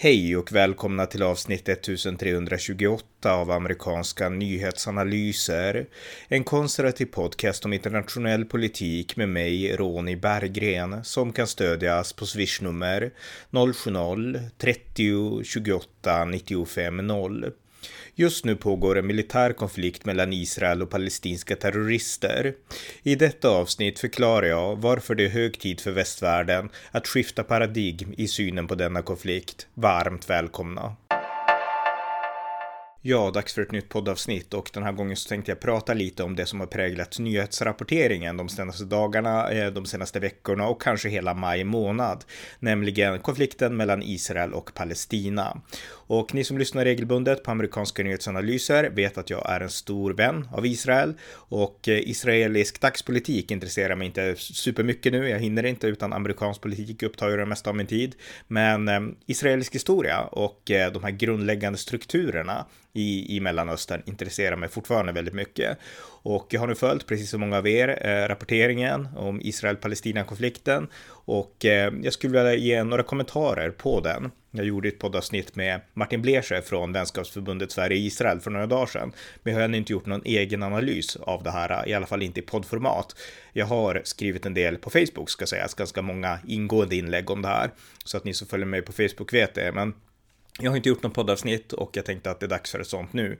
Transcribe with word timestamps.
Hej 0.00 0.36
och 0.36 0.52
välkomna 0.52 1.06
till 1.06 1.22
avsnitt 1.22 1.68
1328 1.68 3.32
av 3.32 3.50
amerikanska 3.50 4.28
nyhetsanalyser. 4.28 5.86
En 6.28 6.44
konservativ 6.44 7.06
podcast 7.06 7.64
om 7.64 7.72
internationell 7.72 8.44
politik 8.44 9.16
med 9.16 9.28
mig, 9.28 9.76
Ronny 9.76 10.16
Berggren, 10.16 11.04
som 11.04 11.32
kan 11.32 11.46
stödjas 11.46 12.12
på 12.12 12.26
swishnummer 12.26 13.10
070-30 13.50 15.42
28 15.42 16.24
95 16.24 16.96
0. 16.96 17.52
Just 18.14 18.44
nu 18.44 18.56
pågår 18.56 18.98
en 18.98 19.06
militär 19.06 19.52
konflikt 19.52 20.04
mellan 20.04 20.32
Israel 20.32 20.82
och 20.82 20.90
palestinska 20.90 21.56
terrorister. 21.56 22.54
I 23.02 23.14
detta 23.14 23.48
avsnitt 23.48 23.98
förklarar 23.98 24.46
jag 24.46 24.76
varför 24.76 25.14
det 25.14 25.24
är 25.24 25.28
hög 25.28 25.60
tid 25.60 25.80
för 25.80 25.90
västvärlden 25.90 26.70
att 26.90 27.08
skifta 27.08 27.42
paradigm 27.44 28.14
i 28.16 28.28
synen 28.28 28.66
på 28.66 28.74
denna 28.74 29.02
konflikt. 29.02 29.66
Varmt 29.74 30.30
välkomna! 30.30 30.96
Ja, 33.02 33.30
dags 33.30 33.54
för 33.54 33.62
ett 33.62 33.72
nytt 33.72 33.88
poddavsnitt 33.88 34.54
och 34.54 34.70
den 34.74 34.82
här 34.82 34.92
gången 34.92 35.16
så 35.16 35.28
tänkte 35.28 35.50
jag 35.50 35.60
prata 35.60 35.94
lite 35.94 36.22
om 36.22 36.36
det 36.36 36.46
som 36.46 36.60
har 36.60 36.66
präglat 36.66 37.18
nyhetsrapporteringen 37.18 38.36
de 38.36 38.48
senaste 38.48 38.84
dagarna, 38.84 39.50
eh, 39.50 39.72
de 39.72 39.86
senaste 39.86 40.20
veckorna 40.20 40.68
och 40.68 40.82
kanske 40.82 41.08
hela 41.08 41.34
maj 41.34 41.64
månad, 41.64 42.24
nämligen 42.58 43.18
konflikten 43.18 43.76
mellan 43.76 44.02
Israel 44.02 44.52
och 44.52 44.74
Palestina. 44.74 45.60
Och 45.90 46.34
ni 46.34 46.44
som 46.44 46.58
lyssnar 46.58 46.84
regelbundet 46.84 47.42
på 47.42 47.50
amerikanska 47.50 48.02
nyhetsanalyser 48.02 48.90
vet 48.90 49.18
att 49.18 49.30
jag 49.30 49.50
är 49.50 49.60
en 49.60 49.70
stor 49.70 50.14
vän 50.14 50.48
av 50.52 50.66
Israel 50.66 51.14
och 51.32 51.88
eh, 51.88 52.08
israelisk 52.08 52.80
dagspolitik 52.80 53.50
intresserar 53.50 53.96
mig 53.96 54.06
inte 54.06 54.34
supermycket 54.36 55.12
nu. 55.12 55.28
Jag 55.28 55.38
hinner 55.38 55.66
inte 55.66 55.86
utan 55.86 56.12
amerikansk 56.12 56.60
politik 56.60 57.02
upptar 57.02 57.30
ju 57.30 57.36
det 57.36 57.46
mesta 57.46 57.70
av 57.70 57.76
min 57.76 57.86
tid. 57.86 58.14
Men 58.48 58.88
eh, 58.88 59.00
israelisk 59.26 59.74
historia 59.74 60.20
och 60.20 60.62
de 60.66 61.04
här 61.04 61.10
grundläggande 61.10 61.78
strukturerna 61.78 62.66
i, 62.98 63.36
i 63.36 63.40
Mellanöstern 63.40 64.02
intresserar 64.06 64.56
mig 64.56 64.68
fortfarande 64.68 65.12
väldigt 65.12 65.34
mycket. 65.34 65.78
Och 66.22 66.46
jag 66.50 66.60
har 66.60 66.66
nu 66.66 66.74
följt, 66.74 67.06
precis 67.06 67.30
som 67.30 67.40
många 67.40 67.58
av 67.58 67.68
er, 67.68 68.06
eh, 68.06 68.28
rapporteringen 68.28 69.08
om 69.16 69.40
Israel-Palestina-konflikten 69.40 70.88
och 71.08 71.64
eh, 71.64 71.92
jag 72.02 72.12
skulle 72.12 72.42
vilja 72.42 72.54
ge 72.54 72.84
några 72.84 73.02
kommentarer 73.02 73.70
på 73.70 74.00
den. 74.00 74.30
Jag 74.50 74.66
gjorde 74.66 74.88
ett 74.88 74.98
poddavsnitt 74.98 75.56
med 75.56 75.80
Martin 75.94 76.22
Blecher 76.22 76.60
från 76.60 76.92
Vänskapsförbundet 76.92 77.72
Sverige-Israel 77.72 78.40
för 78.40 78.50
några 78.50 78.66
dagar 78.66 78.86
sedan. 78.86 79.12
Men 79.42 79.52
jag 79.52 79.60
har 79.60 79.64
ännu 79.64 79.76
inte 79.76 79.92
gjort 79.92 80.06
någon 80.06 80.22
egen 80.24 80.62
analys 80.62 81.16
av 81.16 81.42
det 81.42 81.50
här, 81.50 81.88
i 81.88 81.94
alla 81.94 82.06
fall 82.06 82.22
inte 82.22 82.40
i 82.40 82.42
poddformat. 82.42 83.16
Jag 83.52 83.66
har 83.66 84.00
skrivit 84.04 84.46
en 84.46 84.54
del 84.54 84.76
på 84.76 84.90
Facebook, 84.90 85.30
ska 85.30 85.46
sägas, 85.46 85.74
ganska 85.74 86.02
många 86.02 86.38
ingående 86.46 86.96
inlägg 86.96 87.30
om 87.30 87.42
det 87.42 87.48
här. 87.48 87.70
Så 88.04 88.16
att 88.16 88.24
ni 88.24 88.34
som 88.34 88.48
följer 88.48 88.66
mig 88.66 88.82
på 88.82 88.92
Facebook 88.92 89.32
vet 89.32 89.54
det. 89.54 89.72
Men 89.72 89.94
jag 90.60 90.70
har 90.70 90.76
inte 90.76 90.88
gjort 90.88 91.02
något 91.02 91.14
poddavsnitt 91.14 91.72
och 91.72 91.96
jag 91.96 92.04
tänkte 92.04 92.30
att 92.30 92.40
det 92.40 92.46
är 92.46 92.50
dags 92.50 92.70
för 92.72 92.80
ett 92.80 92.86
sånt 92.86 93.12
nu. 93.12 93.38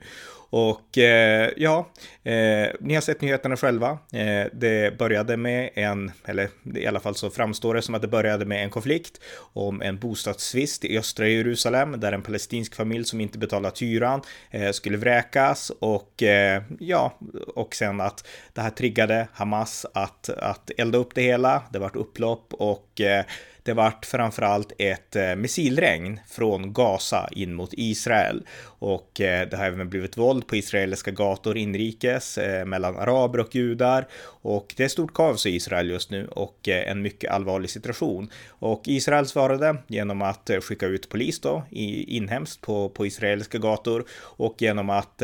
Och 0.51 0.97
eh, 0.97 1.49
ja, 1.57 1.89
eh, 2.23 2.67
ni 2.79 2.93
har 2.93 3.01
sett 3.01 3.21
nyheterna 3.21 3.57
själva. 3.57 3.89
Eh, 4.13 4.45
det 4.53 4.97
började 4.97 5.37
med 5.37 5.69
en, 5.73 6.11
eller 6.25 6.49
i 6.75 6.87
alla 6.87 6.99
fall 6.99 7.15
så 7.15 7.29
framstår 7.29 7.73
det 7.75 7.81
som 7.81 7.95
att 7.95 8.01
det 8.01 8.07
började 8.07 8.45
med 8.45 8.63
en 8.63 8.69
konflikt 8.69 9.21
om 9.53 9.81
en 9.81 9.99
bostadstvist 9.99 10.85
i 10.85 10.97
östra 10.97 11.27
Jerusalem 11.27 11.99
där 11.99 12.11
en 12.11 12.21
palestinsk 12.21 12.75
familj 12.75 13.05
som 13.05 13.21
inte 13.21 13.37
betalat 13.37 13.81
hyran 13.81 14.21
eh, 14.51 14.71
skulle 14.71 14.97
vräkas 14.97 15.71
och 15.79 16.23
eh, 16.23 16.63
ja, 16.79 17.17
och 17.55 17.75
sen 17.75 18.01
att 18.01 18.27
det 18.53 18.61
här 18.61 18.69
triggade 18.69 19.27
Hamas 19.33 19.85
att, 19.93 20.29
att 20.29 20.71
elda 20.77 20.97
upp 20.97 21.15
det 21.15 21.21
hela. 21.21 21.63
Det 21.71 21.79
vart 21.79 21.95
upplopp 21.95 22.53
och 22.53 23.01
eh, 23.01 23.25
det 23.63 23.73
vart 23.73 24.05
framförallt 24.05 24.71
ett 24.77 25.15
eh, 25.15 25.35
missilregn 25.35 26.19
från 26.27 26.73
Gaza 26.73 27.29
in 27.31 27.53
mot 27.53 27.69
Israel. 27.73 28.43
Och 28.63 29.21
eh, 29.21 29.49
det 29.49 29.57
har 29.57 29.65
även 29.65 29.89
blivit 29.89 30.17
våld 30.17 30.47
på 30.47 30.55
israeliska 30.55 31.11
gator 31.11 31.57
inrikes 31.57 32.37
eh, 32.37 32.65
mellan 32.65 32.97
araber 32.97 33.39
och 33.39 33.55
judar. 33.55 34.07
Och 34.41 34.73
det 34.77 34.83
är 34.83 34.87
stort 34.87 35.13
kaos 35.13 35.45
i 35.45 35.49
Israel 35.49 35.89
just 35.89 36.11
nu 36.11 36.27
och 36.27 36.67
en 36.67 37.01
mycket 37.01 37.31
allvarlig 37.31 37.69
situation. 37.69 38.29
Och 38.49 38.81
Israel 38.85 39.25
svarade 39.25 39.75
genom 39.87 40.21
att 40.21 40.49
skicka 40.61 40.85
ut 40.85 41.09
polis 41.09 41.39
då 41.39 41.63
inhemskt 41.69 42.61
på, 42.61 42.89
på 42.89 43.05
israeliska 43.05 43.57
gator 43.57 44.05
och 44.21 44.55
genom 44.61 44.89
att 44.89 45.21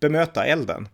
bemöta 0.00 0.44
elden. 0.44 0.88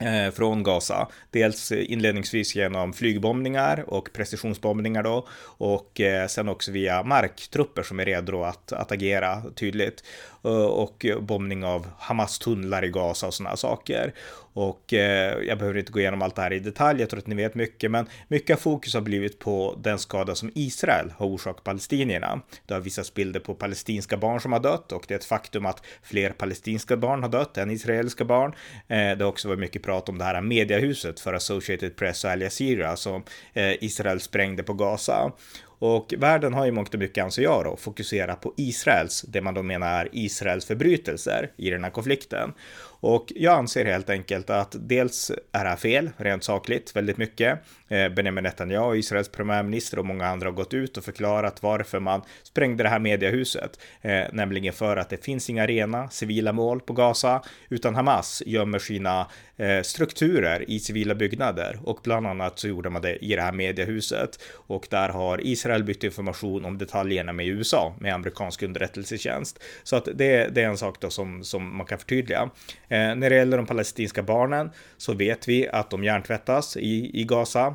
Eh, 0.00 0.30
från 0.30 0.62
Gaza. 0.62 1.08
Dels 1.30 1.72
inledningsvis 1.72 2.54
genom 2.56 2.92
flygbombningar 2.92 3.84
och 3.86 4.12
precisionsbombningar 4.12 5.02
då 5.02 5.28
och 5.42 6.00
eh, 6.00 6.26
sen 6.26 6.48
också 6.48 6.72
via 6.72 7.02
marktrupper 7.02 7.82
som 7.82 8.00
är 8.00 8.04
redo 8.04 8.42
att, 8.42 8.72
att 8.72 8.92
agera 8.92 9.42
tydligt 9.54 10.04
Eh, 10.44 10.50
och 10.50 11.06
bombning 11.20 11.64
av 11.64 11.86
Hamas 11.98 12.38
tunnlar 12.38 12.84
i 12.84 12.88
Gaza 12.88 13.26
och 13.26 13.34
sådana 13.34 13.56
saker. 13.56 14.14
Och 14.52 14.94
eh, 14.94 15.38
jag 15.42 15.58
behöver 15.58 15.78
inte 15.78 15.92
gå 15.92 16.00
igenom 16.00 16.22
allt 16.22 16.36
det 16.36 16.42
här 16.42 16.52
i 16.52 16.58
detalj, 16.58 17.00
jag 17.00 17.10
tror 17.10 17.20
att 17.20 17.26
ni 17.26 17.34
vet 17.34 17.54
mycket, 17.54 17.90
men 17.90 18.06
mycket 18.28 18.56
av 18.56 18.60
fokus 18.60 18.94
har 18.94 19.00
blivit 19.00 19.38
på 19.38 19.78
den 19.82 19.98
skada 19.98 20.34
som 20.34 20.52
Israel 20.54 21.12
har 21.16 21.26
orsakat 21.26 21.64
palestinierna. 21.64 22.40
Det 22.66 22.74
har 22.74 22.80
visats 22.80 23.14
bilder 23.14 23.40
på 23.40 23.54
palestinska 23.54 24.16
barn 24.16 24.40
som 24.40 24.52
har 24.52 24.60
dött 24.60 24.92
och 24.92 25.04
det 25.08 25.14
är 25.14 25.18
ett 25.18 25.24
faktum 25.24 25.66
att 25.66 25.82
fler 26.02 26.30
palestinska 26.30 26.96
barn 26.96 27.22
har 27.22 27.30
dött 27.30 27.58
än 27.58 27.70
israeliska 27.70 28.24
barn. 28.24 28.54
Eh, 28.88 28.96
det 28.96 29.18
har 29.20 29.28
också 29.28 29.48
varit 29.48 29.60
mycket 29.60 29.82
prat 29.82 30.08
om 30.08 30.18
det 30.18 30.24
här 30.24 30.40
mediahuset 30.40 31.20
för 31.20 31.32
Associated 31.32 31.96
Press 31.96 32.24
och 32.24 32.30
Al 32.30 32.40
Jazeera 32.40 32.96
som 32.96 33.22
eh, 33.52 33.84
Israel 33.84 34.20
sprängde 34.20 34.62
på 34.62 34.72
Gaza. 34.72 35.32
Och 35.80 36.14
världen 36.18 36.54
har 36.54 36.64
ju 36.66 36.72
mångt 36.72 36.94
och 36.94 37.00
mycket, 37.00 37.24
anser 37.24 37.42
jag 37.42 37.64
då, 37.64 37.76
fokuserat 37.76 38.40
på 38.40 38.54
Israels, 38.56 39.22
det 39.22 39.40
man 39.40 39.54
då 39.54 39.62
menar 39.62 40.00
är 40.00 40.08
Israels 40.12 40.64
förbrytelser 40.64 41.50
i 41.56 41.70
den 41.70 41.84
här 41.84 41.90
konflikten. 41.90 42.52
Och 43.00 43.32
jag 43.36 43.54
anser 43.54 43.84
helt 43.84 44.10
enkelt 44.10 44.50
att 44.50 44.76
dels 44.78 45.30
är 45.52 45.64
det 45.64 45.70
här 45.70 45.76
fel, 45.76 46.10
rent 46.16 46.44
sakligt, 46.44 46.96
väldigt 46.96 47.16
mycket. 47.16 47.58
Eh, 47.88 48.08
Benjamin 48.08 48.44
Netanyahu, 48.44 48.96
Israels 48.96 49.28
premiärminister 49.28 49.98
och 49.98 50.06
många 50.06 50.26
andra 50.26 50.46
har 50.46 50.52
gått 50.52 50.74
ut 50.74 50.96
och 50.96 51.04
förklarat 51.04 51.62
varför 51.62 52.00
man 52.00 52.22
sprängde 52.42 52.82
det 52.82 52.88
här 52.88 52.98
mediahuset, 52.98 53.80
eh, 54.00 54.22
nämligen 54.32 54.74
för 54.74 54.96
att 54.96 55.08
det 55.08 55.24
finns 55.24 55.50
inga 55.50 55.66
rena 55.66 56.10
civila 56.10 56.52
mål 56.52 56.80
på 56.80 56.92
Gaza, 56.92 57.42
utan 57.68 57.94
Hamas 57.94 58.42
gömmer 58.46 58.78
sina 58.78 59.26
eh, 59.56 59.82
strukturer 59.82 60.70
i 60.70 60.80
civila 60.80 61.14
byggnader 61.14 61.78
och 61.84 62.00
bland 62.02 62.26
annat 62.26 62.58
så 62.58 62.68
gjorde 62.68 62.90
man 62.90 63.02
det 63.02 63.24
i 63.24 63.36
det 63.36 63.42
här 63.42 63.52
mediehuset 63.52 64.42
och 64.52 64.86
där 64.90 65.08
har 65.08 65.46
Israel 65.46 65.84
bytt 65.84 66.04
information 66.04 66.64
om 66.64 66.78
detaljerna 66.78 67.32
med 67.32 67.46
USA 67.46 67.94
med 67.98 68.14
amerikansk 68.14 68.62
underrättelsetjänst. 68.62 69.62
Så 69.82 69.96
att 69.96 70.08
det, 70.14 70.54
det 70.54 70.62
är 70.62 70.68
en 70.68 70.78
sak 70.78 71.00
då 71.00 71.10
som, 71.10 71.44
som 71.44 71.76
man 71.76 71.86
kan 71.86 71.98
förtydliga. 71.98 72.50
Eh, 72.90 73.14
när 73.14 73.30
det 73.30 73.36
gäller 73.36 73.56
de 73.56 73.66
palestinska 73.66 74.22
barnen 74.22 74.70
så 74.96 75.14
vet 75.14 75.48
vi 75.48 75.68
att 75.68 75.90
de 75.90 76.04
hjärntvättas 76.04 76.76
i, 76.76 77.20
i 77.20 77.24
Gaza 77.24 77.74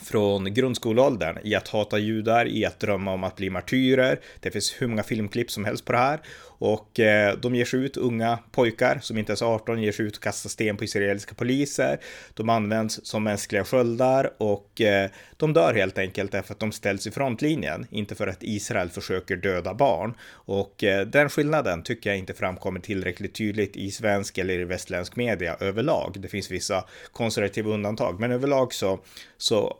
från 0.00 0.54
grundskoleåldern 0.54 1.38
i 1.44 1.54
att 1.54 1.68
hata 1.68 1.98
judar, 1.98 2.48
i 2.48 2.64
att 2.64 2.80
drömma 2.80 3.12
om 3.12 3.24
att 3.24 3.36
bli 3.36 3.50
martyrer. 3.50 4.20
Det 4.40 4.50
finns 4.50 4.74
hur 4.78 4.86
många 4.86 5.02
filmklipp 5.02 5.50
som 5.50 5.64
helst 5.64 5.84
på 5.84 5.92
det 5.92 5.98
här 5.98 6.20
och 6.62 7.00
eh, 7.00 7.36
de 7.38 7.54
ger 7.54 7.64
sig 7.64 7.80
ut, 7.84 7.96
unga 7.96 8.38
pojkar 8.52 8.98
som 9.02 9.18
inte 9.18 9.30
ens 9.30 9.42
är 9.42 9.46
18, 9.46 9.82
ger 9.82 9.92
sig 9.92 10.06
ut 10.06 10.16
och 10.16 10.22
kastar 10.22 10.50
sten 10.50 10.76
på 10.76 10.84
israeliska 10.84 11.34
poliser. 11.34 11.98
De 12.34 12.48
används 12.48 13.06
som 13.06 13.24
mänskliga 13.24 13.64
sköldar 13.64 14.32
och 14.38 14.80
eh, 14.80 15.10
de 15.36 15.52
dör 15.52 15.74
helt 15.74 15.98
enkelt 15.98 16.32
därför 16.32 16.54
att 16.54 16.60
de 16.60 16.72
ställs 16.72 17.06
i 17.06 17.10
frontlinjen, 17.10 17.86
inte 17.90 18.14
för 18.14 18.26
att 18.26 18.42
Israel 18.42 18.90
försöker 18.90 19.36
döda 19.36 19.74
barn. 19.74 20.14
Och 20.32 20.84
eh, 20.84 21.06
den 21.06 21.28
skillnaden 21.28 21.82
tycker 21.82 22.10
jag 22.10 22.18
inte 22.18 22.34
framkommer 22.34 22.80
tillräckligt 22.80 23.34
tydligt 23.34 23.76
i 23.76 23.90
svensk 23.90 24.38
eller 24.38 24.60
i 24.60 24.64
västländsk 24.64 25.16
media 25.16 25.56
överlag. 25.60 26.16
Det 26.18 26.28
finns 26.28 26.50
vissa 26.50 26.84
konservativa 27.12 27.70
undantag, 27.70 28.20
men 28.20 28.32
överlag 28.32 28.74
så, 28.74 29.00
så 29.38 29.76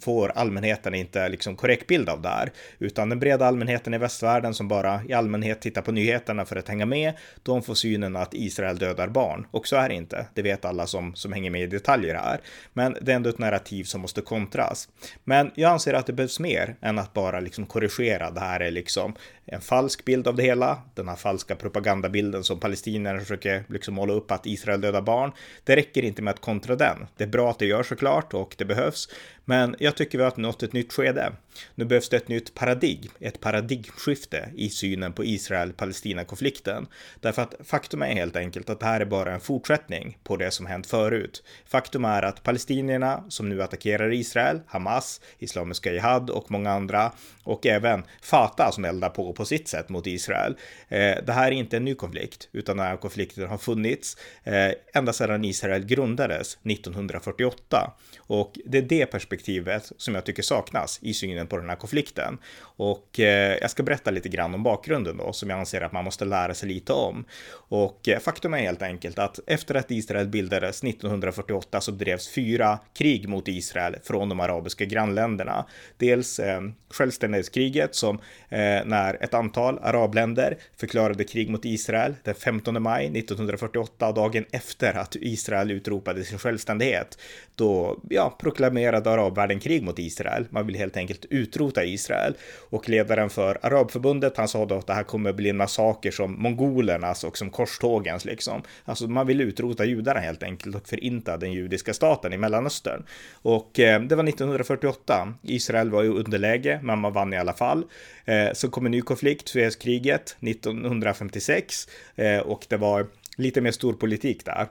får 0.00 0.28
allmänheten 0.28 0.94
inte 0.94 1.28
liksom 1.28 1.56
korrekt 1.56 1.86
bild 1.86 2.08
av 2.08 2.22
det 2.22 2.28
här, 2.28 2.52
utan 2.78 3.08
den 3.08 3.18
breda 3.20 3.46
allmänheten 3.46 3.94
i 3.94 3.98
västvärlden 3.98 4.54
som 4.54 4.68
bara 4.68 5.00
i 5.08 5.12
allmänhet 5.12 5.60
tittar 5.60 5.82
på 5.82 5.92
nyheter 5.92 6.23
nyheterna 6.24 6.44
för 6.44 6.56
att 6.56 6.68
hänga 6.68 6.86
med, 6.86 7.12
de 7.42 7.62
får 7.62 7.74
synen 7.74 8.16
att 8.16 8.34
Israel 8.34 8.78
dödar 8.78 9.08
barn. 9.08 9.46
Och 9.52 9.66
så 9.66 9.76
är 9.76 9.88
det 9.88 9.94
inte. 9.94 10.26
Det 10.34 10.42
vet 10.42 10.64
alla 10.64 10.86
som, 10.86 11.14
som 11.14 11.32
hänger 11.32 11.50
med 11.50 11.62
i 11.62 11.66
detaljer 11.66 12.14
här. 12.14 12.40
Men 12.74 12.96
det 13.00 13.12
är 13.12 13.16
ändå 13.16 13.30
ett 13.30 13.38
narrativ 13.38 13.84
som 13.84 14.00
måste 14.00 14.20
kontras. 14.20 14.88
Men 15.24 15.50
jag 15.54 15.70
anser 15.70 15.94
att 15.94 16.06
det 16.06 16.12
behövs 16.12 16.40
mer 16.40 16.76
än 16.80 16.98
att 16.98 17.12
bara 17.12 17.40
liksom 17.40 17.66
korrigera. 17.66 18.30
Det 18.30 18.40
här 18.40 18.60
är 18.60 18.70
liksom 18.70 19.14
en 19.46 19.60
falsk 19.60 20.04
bild 20.04 20.28
av 20.28 20.36
det 20.36 20.42
hela. 20.42 20.82
Den 20.94 21.08
här 21.08 21.16
falska 21.16 21.56
propagandabilden 21.56 22.44
som 22.44 22.60
palestinierna 22.60 23.20
försöker 23.20 23.64
liksom 23.68 23.94
måla 23.94 24.12
upp 24.12 24.30
att 24.30 24.46
Israel 24.46 24.80
dödar 24.80 25.02
barn. 25.02 25.32
Det 25.64 25.76
räcker 25.76 26.02
inte 26.02 26.22
med 26.22 26.30
att 26.34 26.40
kontra 26.40 26.76
den. 26.76 27.06
Det 27.16 27.24
är 27.24 27.28
bra 27.28 27.50
att 27.50 27.58
det 27.58 27.66
görs 27.66 27.88
såklart 27.88 28.34
och 28.34 28.54
det 28.58 28.64
behövs. 28.64 29.08
Men 29.44 29.76
jag 29.78 29.96
tycker 29.96 30.18
vi 30.18 30.24
har 30.24 30.32
nått 30.36 30.62
ett 30.62 30.72
nytt 30.72 30.92
skede. 30.92 31.32
Nu 31.74 31.84
behövs 31.84 32.08
det 32.08 32.16
ett 32.16 32.28
nytt 32.28 32.54
paradigm, 32.54 33.10
ett 33.20 33.40
paradigmskifte 33.40 34.48
i 34.54 34.68
synen 34.68 35.12
på 35.12 35.24
Israel-Palestina-konflikten. 35.24 36.86
Därför 37.20 37.42
att 37.42 37.54
faktum 37.64 38.02
är 38.02 38.12
helt 38.12 38.36
enkelt 38.36 38.70
att 38.70 38.80
det 38.80 38.86
här 38.86 39.00
är 39.00 39.04
bara 39.04 39.34
en 39.34 39.40
fortsättning 39.40 40.18
på 40.24 40.36
det 40.36 40.50
som 40.50 40.66
hänt 40.66 40.86
förut. 40.86 41.42
Faktum 41.66 42.04
är 42.04 42.22
att 42.22 42.42
palestinierna 42.42 43.24
som 43.28 43.48
nu 43.48 43.62
attackerar 43.62 44.12
Israel, 44.12 44.60
Hamas, 44.66 45.20
Islamiska 45.38 45.92
Jihad 45.92 46.30
och 46.30 46.50
många 46.50 46.70
andra 46.70 47.12
och 47.42 47.66
även 47.66 48.04
Fatah 48.22 48.70
som 48.70 48.84
eldar 48.84 49.08
på 49.08 49.33
på 49.34 49.44
sitt 49.44 49.68
sätt 49.68 49.88
mot 49.88 50.06
Israel. 50.06 50.56
Eh, 50.88 51.16
det 51.26 51.32
här 51.32 51.46
är 51.46 51.52
inte 51.52 51.76
en 51.76 51.84
ny 51.84 51.94
konflikt, 51.94 52.48
utan 52.52 52.76
den 52.76 52.86
här 52.86 52.96
konflikten 52.96 53.48
har 53.48 53.58
funnits 53.58 54.16
eh, 54.44 54.70
ända 54.94 55.12
sedan 55.12 55.44
Israel 55.44 55.84
grundades 55.84 56.58
1948. 56.64 57.92
Och 58.18 58.58
det 58.64 58.78
är 58.78 58.82
det 58.82 59.06
perspektivet 59.06 59.92
som 59.96 60.14
jag 60.14 60.24
tycker 60.24 60.42
saknas 60.42 60.98
i 61.02 61.14
synen 61.14 61.46
på 61.46 61.56
den 61.56 61.68
här 61.68 61.76
konflikten. 61.76 62.38
Och 62.60 63.20
eh, 63.20 63.58
jag 63.60 63.70
ska 63.70 63.82
berätta 63.82 64.10
lite 64.10 64.28
grann 64.28 64.54
om 64.54 64.62
bakgrunden 64.62 65.16
då, 65.16 65.32
som 65.32 65.50
jag 65.50 65.58
anser 65.58 65.80
att 65.80 65.92
man 65.92 66.04
måste 66.04 66.24
lära 66.24 66.54
sig 66.54 66.68
lite 66.68 66.92
om. 66.92 67.24
Och 67.52 68.08
eh, 68.08 68.18
faktum 68.18 68.54
är 68.54 68.58
helt 68.58 68.82
enkelt 68.82 69.18
att 69.18 69.40
efter 69.46 69.74
att 69.74 69.90
Israel 69.90 70.28
bildades 70.28 70.84
1948 70.84 71.80
så 71.80 71.90
drevs 71.90 72.28
fyra 72.28 72.78
krig 72.94 73.28
mot 73.28 73.48
Israel 73.48 73.96
från 74.04 74.28
de 74.28 74.40
arabiska 74.40 74.84
grannländerna. 74.84 75.66
Dels 75.98 76.38
eh, 76.38 76.60
självständighetskriget 76.90 77.94
som 77.94 78.18
eh, 78.48 78.84
när 78.84 79.23
ett 79.24 79.34
antal 79.34 79.78
arabländer 79.82 80.56
förklarade 80.76 81.24
krig 81.24 81.50
mot 81.50 81.64
Israel 81.64 82.14
den 82.22 82.34
15 82.34 82.82
maj 82.82 83.06
1948, 83.06 84.12
dagen 84.12 84.44
efter 84.50 84.94
att 84.94 85.16
Israel 85.16 85.70
utropade 85.70 86.24
sin 86.24 86.38
självständighet. 86.38 87.18
Då 87.54 88.00
ja, 88.10 88.36
proklamerade 88.40 89.10
arabvärlden 89.10 89.60
krig 89.60 89.82
mot 89.82 89.98
Israel. 89.98 90.46
Man 90.50 90.66
vill 90.66 90.76
helt 90.76 90.96
enkelt 90.96 91.24
utrota 91.30 91.84
Israel. 91.84 92.34
Och 92.70 92.88
ledaren 92.88 93.30
för 93.30 93.58
Arabförbundet, 93.62 94.36
han 94.36 94.48
sa 94.48 94.66
då 94.66 94.74
att 94.74 94.86
det 94.86 94.94
här 94.94 95.02
kommer 95.02 95.32
bli 95.32 95.50
en 95.50 95.56
massaker 95.56 96.10
som 96.10 96.42
mongolernas 96.42 97.24
och 97.24 97.38
som 97.38 97.50
korstågens 97.50 98.24
liksom. 98.24 98.62
Alltså 98.84 99.06
man 99.06 99.26
vill 99.26 99.40
utrota 99.40 99.84
judarna 99.84 100.20
helt 100.20 100.42
enkelt 100.42 100.76
och 100.76 100.88
förinta 100.88 101.36
den 101.36 101.52
judiska 101.52 101.94
staten 101.94 102.32
i 102.32 102.38
Mellanöstern. 102.38 103.04
Och 103.32 103.80
eh, 103.80 104.02
det 104.02 104.14
var 104.16 104.24
1948. 104.24 105.34
Israel 105.42 105.90
var 105.90 106.04
i 106.04 106.08
underläge, 106.08 106.80
men 106.82 106.98
man 106.98 107.12
vann 107.12 107.32
i 107.32 107.36
alla 107.36 107.52
fall. 107.52 107.84
Eh, 108.24 108.52
så 108.52 108.68
kommer 108.68 108.90
ny 108.90 109.00
konflikt, 109.14 109.48
Suezkriget 109.48 110.36
1956 110.40 111.88
eh, 112.16 112.38
och 112.38 112.66
det 112.68 112.76
var 112.76 113.06
lite 113.36 113.60
mer 113.60 113.70
storpolitik 113.70 114.44
där 114.44 114.66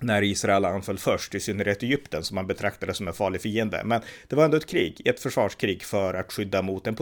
när 0.00 0.22
Israel 0.22 0.64
anföll 0.64 0.98
först, 0.98 1.34
i 1.34 1.40
synnerhet 1.40 1.82
Egypten 1.82 2.24
som 2.24 2.34
man 2.34 2.46
betraktade 2.46 2.94
som 2.94 3.08
en 3.08 3.14
farlig 3.14 3.40
fiende. 3.40 3.82
Men 3.84 4.00
det 4.28 4.36
var 4.36 4.44
ändå 4.44 4.56
ett 4.56 4.66
krig, 4.66 5.02
ett 5.04 5.20
försvarskrig 5.20 5.82
för 5.82 6.14
att 6.14 6.32
skydda 6.32 6.62
mot 6.62 6.86
en 6.86 6.96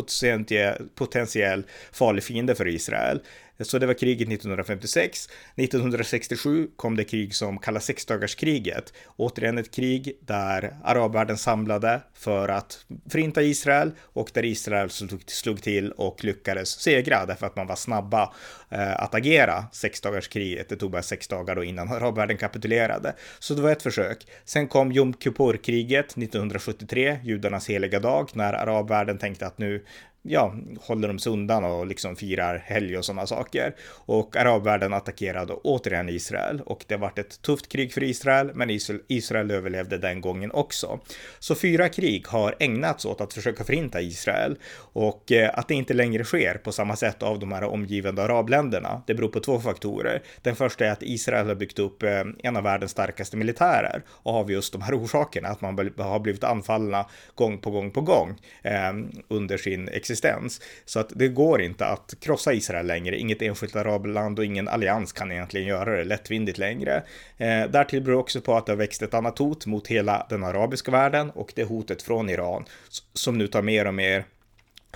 potentiell 0.94 1.62
farlig 1.93 2.25
fiende 2.25 2.55
för 2.55 2.69
Israel. 2.69 3.21
Så 3.62 3.79
det 3.79 3.87
var 3.87 3.95
kriget 3.95 4.29
1956. 4.29 5.29
1967 5.57 6.69
kom 6.77 6.97
det 6.97 7.05
krig 7.05 7.35
som 7.35 7.59
kallas 7.59 7.85
sexdagarskriget. 7.85 8.93
Återigen 9.17 9.59
ett 9.59 9.71
krig 9.71 10.19
där 10.21 10.77
arabvärlden 10.85 11.39
samlade 11.39 12.01
för 12.15 12.49
att 12.49 12.85
förinta 13.11 13.43
Israel 13.43 13.91
och 14.01 14.31
där 14.35 14.45
Israel 14.45 14.91
slog 15.27 15.62
till 15.62 15.93
och 15.93 16.25
lyckades 16.25 16.69
segra 16.69 17.27
därför 17.27 17.47
att 17.47 17.57
man 17.57 17.67
var 17.67 17.77
snabba 17.77 18.33
Eh, 18.72 19.02
att 19.02 19.14
agera. 19.14 19.64
Sexdagarskriget, 19.72 20.69
det 20.69 20.76
tog 20.76 20.90
bara 20.90 21.02
sex 21.02 21.28
dagar 21.28 21.56
då 21.56 21.64
innan 21.64 21.88
arabvärlden 21.93 22.37
kapitulerade. 22.37 23.14
Så 23.38 23.55
det 23.55 23.62
var 23.62 23.70
ett 23.70 23.82
försök. 23.82 24.26
Sen 24.44 24.69
kom 24.69 24.93
Jom 24.93 25.14
Kippur-kriget 25.14 26.06
1973, 26.06 27.19
judarnas 27.22 27.70
heliga 27.70 28.00
dag, 28.00 28.31
när 28.32 28.52
arabvärlden 28.52 29.19
tänkte 29.19 29.46
att 29.46 29.58
nu 29.58 29.84
ja, 30.22 30.55
håller 30.81 31.08
de 31.08 31.19
sig 31.19 31.32
undan 31.32 31.64
och 31.64 31.87
liksom 31.87 32.17
firar 32.17 32.58
helg 32.58 32.99
och 32.99 33.05
sådana 33.05 33.26
saker. 33.26 33.75
Och 33.90 34.37
arabvärlden 34.37 34.93
attackerade 34.93 35.52
återigen 35.52 36.08
Israel 36.08 36.61
och 36.67 36.84
det 36.88 36.96
varit 36.96 37.19
ett 37.19 37.43
tufft 37.43 37.69
krig 37.69 37.93
för 37.93 38.02
Israel, 38.02 38.50
men 38.55 38.70
Israel, 38.70 39.00
Israel 39.08 39.50
överlevde 39.50 39.99
den 39.99 40.20
gången 40.20 40.50
också. 40.50 41.00
Så 41.38 41.55
fyra 41.55 41.88
krig 41.88 42.26
har 42.26 42.55
ägnats 42.58 43.05
åt 43.05 43.20
att 43.20 43.32
försöka 43.32 43.64
förinta 43.64 44.00
Israel 44.00 44.58
och 44.93 45.32
eh, 45.32 45.50
att 45.55 45.69
det 45.69 45.75
inte 45.75 45.94
längre 45.94 46.25
sker 46.25 46.55
på 46.55 46.72
samma 46.72 46.96
sätt 46.96 47.22
av 47.22 47.38
de 47.38 47.52
här 47.52 47.64
omgivande 47.64 48.22
arabländerna 48.22 48.60
länderna. 48.61 49.03
Det 49.07 49.15
beror 49.15 49.29
på 49.29 49.41
två 49.41 49.61
faktorer. 49.61 50.23
Den 50.43 50.57
första 50.57 50.87
är 50.87 50.91
att 50.91 51.03
Israel 51.03 51.47
har 51.47 51.55
byggt 51.55 51.79
upp 51.79 52.03
eh, 52.03 52.23
en 52.39 52.57
av 52.57 52.62
världens 52.62 52.91
starkaste 52.91 53.37
militärer 53.37 54.03
av 54.23 54.51
just 54.51 54.73
de 54.73 54.83
här 54.83 54.95
orsakerna, 54.95 55.49
att 55.49 55.61
man 55.61 55.93
har 55.99 56.21
blivit 56.21 56.45
anfallna 56.45 57.07
gång 57.35 57.59
på 57.59 57.71
gång 57.71 57.91
på 57.91 58.01
gång 58.01 58.39
eh, 58.62 58.93
under 59.29 59.57
sin 59.57 59.89
existens 59.89 60.21
existens. 60.21 60.61
Så 60.85 61.01
att 61.01 61.12
det 61.15 61.29
går 61.29 61.62
inte 61.62 61.87
att 61.87 62.15
krossa 62.21 62.53
Israel 62.53 62.87
längre. 62.87 63.19
Inget 63.19 63.43
enskilt 63.43 63.77
arabland 63.77 64.39
och 64.39 64.45
ingen 64.45 64.69
allians 64.69 65.13
kan 65.13 65.33
egentligen 65.33 65.67
göra 65.67 65.97
det 65.97 66.05
lättvindigt 66.05 66.59
längre. 66.59 67.03
Eh, 67.39 67.67
därtill 67.71 68.03
beror 68.03 68.19
också 68.19 68.41
på 68.41 68.56
att 68.56 68.67
det 68.67 68.73
har 68.73 68.77
växt 68.77 69.03
ett 69.03 69.15
annat 69.15 69.39
hot 69.39 69.67
mot 69.67 69.89
hela 69.89 70.27
den 70.31 70.45
arabiska 70.45 70.91
världen 70.91 71.31
och 71.31 71.53
det 71.56 71.65
hotet 71.65 72.03
från 72.03 72.31
Iran 72.31 72.65
som 73.13 73.39
nu 73.39 73.47
tar 73.47 73.63
mer 73.63 73.87
och 73.87 73.95
mer 73.95 74.25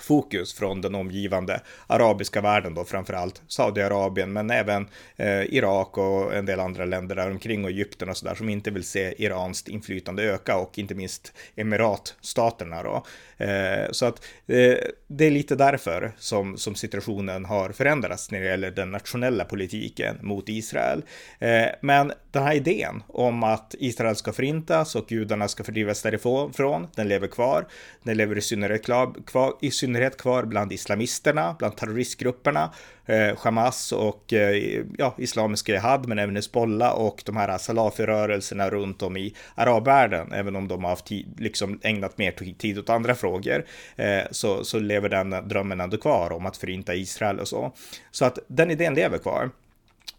fokus 0.01 0.55
från 0.55 0.81
den 0.81 0.95
omgivande 0.95 1.61
arabiska 1.87 2.41
världen 2.41 2.75
då, 2.75 2.85
framförallt 2.85 3.43
Saudiarabien, 3.49 4.33
men 4.33 4.51
även 4.51 4.89
eh, 5.17 5.43
Irak 5.43 5.99
och 5.99 6.35
en 6.35 6.47
del 6.47 6.61
andra 6.61 6.85
länder 6.85 7.17
där 7.17 7.31
omkring 7.31 7.65
och 7.65 7.71
Egypten 7.71 8.09
och 8.09 8.17
sådär 8.17 8.35
som 8.35 8.49
inte 8.49 8.71
vill 8.71 8.85
se 8.85 9.25
iranskt 9.25 9.69
inflytande 9.69 10.23
öka 10.23 10.57
och 10.57 10.79
inte 10.79 10.95
minst 10.95 11.33
emiratstaterna 11.57 12.83
då. 12.83 13.05
Eh, 13.39 13.91
så 13.91 14.07
att 14.07 14.25
eh, 14.47 14.77
det 15.07 15.25
är 15.25 15.31
lite 15.31 15.55
därför 15.55 16.13
som, 16.19 16.57
som 16.57 16.75
situationen 16.75 17.45
har 17.45 17.71
förändrats 17.71 18.31
när 18.31 18.41
det 18.41 18.47
gäller 18.47 18.71
den 18.71 18.91
nationella 18.91 19.45
politiken 19.45 20.19
mot 20.23 20.49
Israel. 20.49 21.03
Eh, 21.39 21.67
men 21.81 22.13
den 22.31 22.43
här 22.43 22.55
idén 22.55 23.03
om 23.09 23.43
att 23.43 23.75
Israel 23.79 24.17
ska 24.17 24.33
förintas 24.33 24.95
och 24.95 25.13
judarna 25.13 25.49
ska 25.49 25.65
fördrivas 25.65 26.03
därifrån, 26.03 26.89
den 26.95 27.09
lever 27.09 27.29
kvar. 27.29 27.67
Den 28.03 28.17
lever 28.17 28.39
i 28.39 28.41
synnerhet 28.41 28.85
kvar, 29.27 29.57
i 29.61 29.71
synnerhet 29.71 30.17
kvar 30.17 30.45
bland 30.45 30.73
islamisterna, 30.73 31.57
bland 31.59 31.77
terroristgrupperna, 31.77 32.71
eh, 33.07 33.37
Hamas 33.39 33.93
och 33.93 34.33
eh, 34.33 34.83
ja, 34.99 35.15
Islamiska 35.19 35.73
Jihad, 35.73 36.09
men 36.09 36.19
även 36.19 36.37
Hezbollah 36.37 36.93
och 36.93 37.23
de 37.27 37.37
här 37.37 37.59
Salafi-rörelserna 37.59 38.71
runt 38.71 39.03
om 39.03 39.17
i 39.17 39.35
arabvärlden, 39.55 40.33
även 40.33 40.57
om 40.57 40.69
de 40.69 40.85
har 40.85 40.91
haft 40.91 41.07
tid, 41.07 41.27
liksom 41.39 41.81
ägnat 41.83 42.19
mer 42.19 42.55
tid 42.59 42.79
åt 42.79 42.91
andra 42.91 43.15
frågor, 43.15 43.65
eh, 43.97 44.23
så, 44.31 44.65
så 44.65 44.79
lever 44.79 45.09
den 45.09 45.49
drömmen 45.49 45.81
ändå 45.81 45.97
kvar 45.97 46.33
om 46.33 46.47
att 46.47 46.57
förinta 46.57 46.95
Israel 46.95 47.41
och 47.41 47.49
så. 47.49 47.73
Så 48.11 48.25
att 48.25 48.39
den 48.47 48.71
idén 48.71 48.95
lever 48.95 49.19
kvar. 49.19 49.51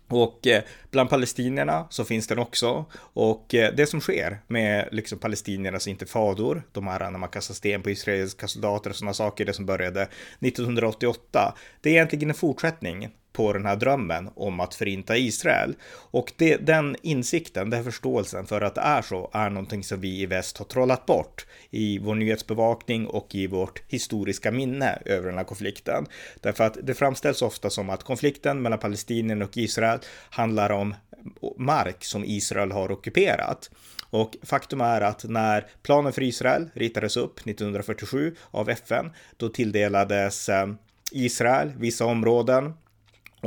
Och 0.08 0.48
eh, 0.48 0.64
bland 0.92 1.10
palestinierna 1.10 1.88
så 1.90 2.06
finns 2.06 2.28
den 2.28 2.40
också. 2.40 2.86
Och 2.96 3.56
eh, 3.56 3.74
det 3.76 3.88
som 3.88 4.02
sker 4.02 4.40
med 4.48 4.90
liksom 4.92 5.20
palestiniernas 5.20 5.88
intifador, 5.88 6.64
de 6.72 6.88
här 6.88 7.12
när 7.12 7.20
man 7.20 7.30
kastar 7.30 7.54
sten 7.54 7.82
på 7.82 7.90
israeliska 7.90 8.48
soldater 8.48 8.90
och 8.90 8.96
sådana 8.96 9.14
saker, 9.14 9.46
det 9.46 9.54
som 9.54 9.66
började 9.66 10.02
1988, 10.02 11.56
det 11.82 11.90
är 11.90 11.94
egentligen 11.94 12.30
en 12.30 12.36
fortsättning 12.36 13.10
på 13.36 13.54
den 13.54 13.66
här 13.66 13.76
drömmen 13.76 14.30
om 14.36 14.60
att 14.60 14.76
förinta 14.76 15.18
Israel. 15.18 15.76
Och 16.12 16.34
det, 16.38 16.58
den 16.58 16.96
insikten, 17.02 17.70
den 17.70 17.84
förståelsen 17.84 18.46
för 18.46 18.62
att 18.62 18.76
det 18.76 18.82
är 18.82 19.02
så, 19.02 19.30
är 19.34 19.50
någonting 19.50 19.84
som 19.84 20.02
vi 20.02 20.22
i 20.22 20.26
väst 20.26 20.58
har 20.58 20.66
trollat 20.66 21.06
bort 21.06 21.46
i 21.70 22.00
vår 22.00 22.16
nyhetsbevakning 22.16 23.08
och 23.08 23.36
i 23.36 23.48
vårt 23.48 23.82
historiska 23.88 24.52
minne 24.52 25.00
över 25.06 25.28
den 25.28 25.38
här 25.38 25.46
konflikten. 25.46 26.06
Därför 26.42 26.64
att 26.64 26.78
det 26.84 26.94
framställs 26.94 27.42
ofta 27.42 27.70
som 27.70 27.90
att 27.90 28.04
konflikten 28.04 28.62
mellan 28.62 28.80
palestinierna 28.80 29.46
och 29.46 29.58
Israel 29.58 30.00
handlar 30.30 30.70
om 30.70 30.96
mark 31.58 32.04
som 32.04 32.26
Israel 32.26 32.72
har 32.72 32.92
ockuperat. 32.92 33.70
Och 34.10 34.36
faktum 34.44 34.82
är 34.82 35.02
att 35.02 35.24
när 35.24 35.66
planen 35.84 36.14
för 36.14 36.24
Israel 36.24 36.70
ritades 36.74 37.18
upp 37.18 37.40
1947 37.40 38.36
av 38.52 38.70
FN, 38.70 39.12
då 39.38 39.50
tilldelades 39.50 40.50
eh, 40.50 40.68
Israel 41.12 41.72
vissa 41.78 42.06
områden 42.06 42.74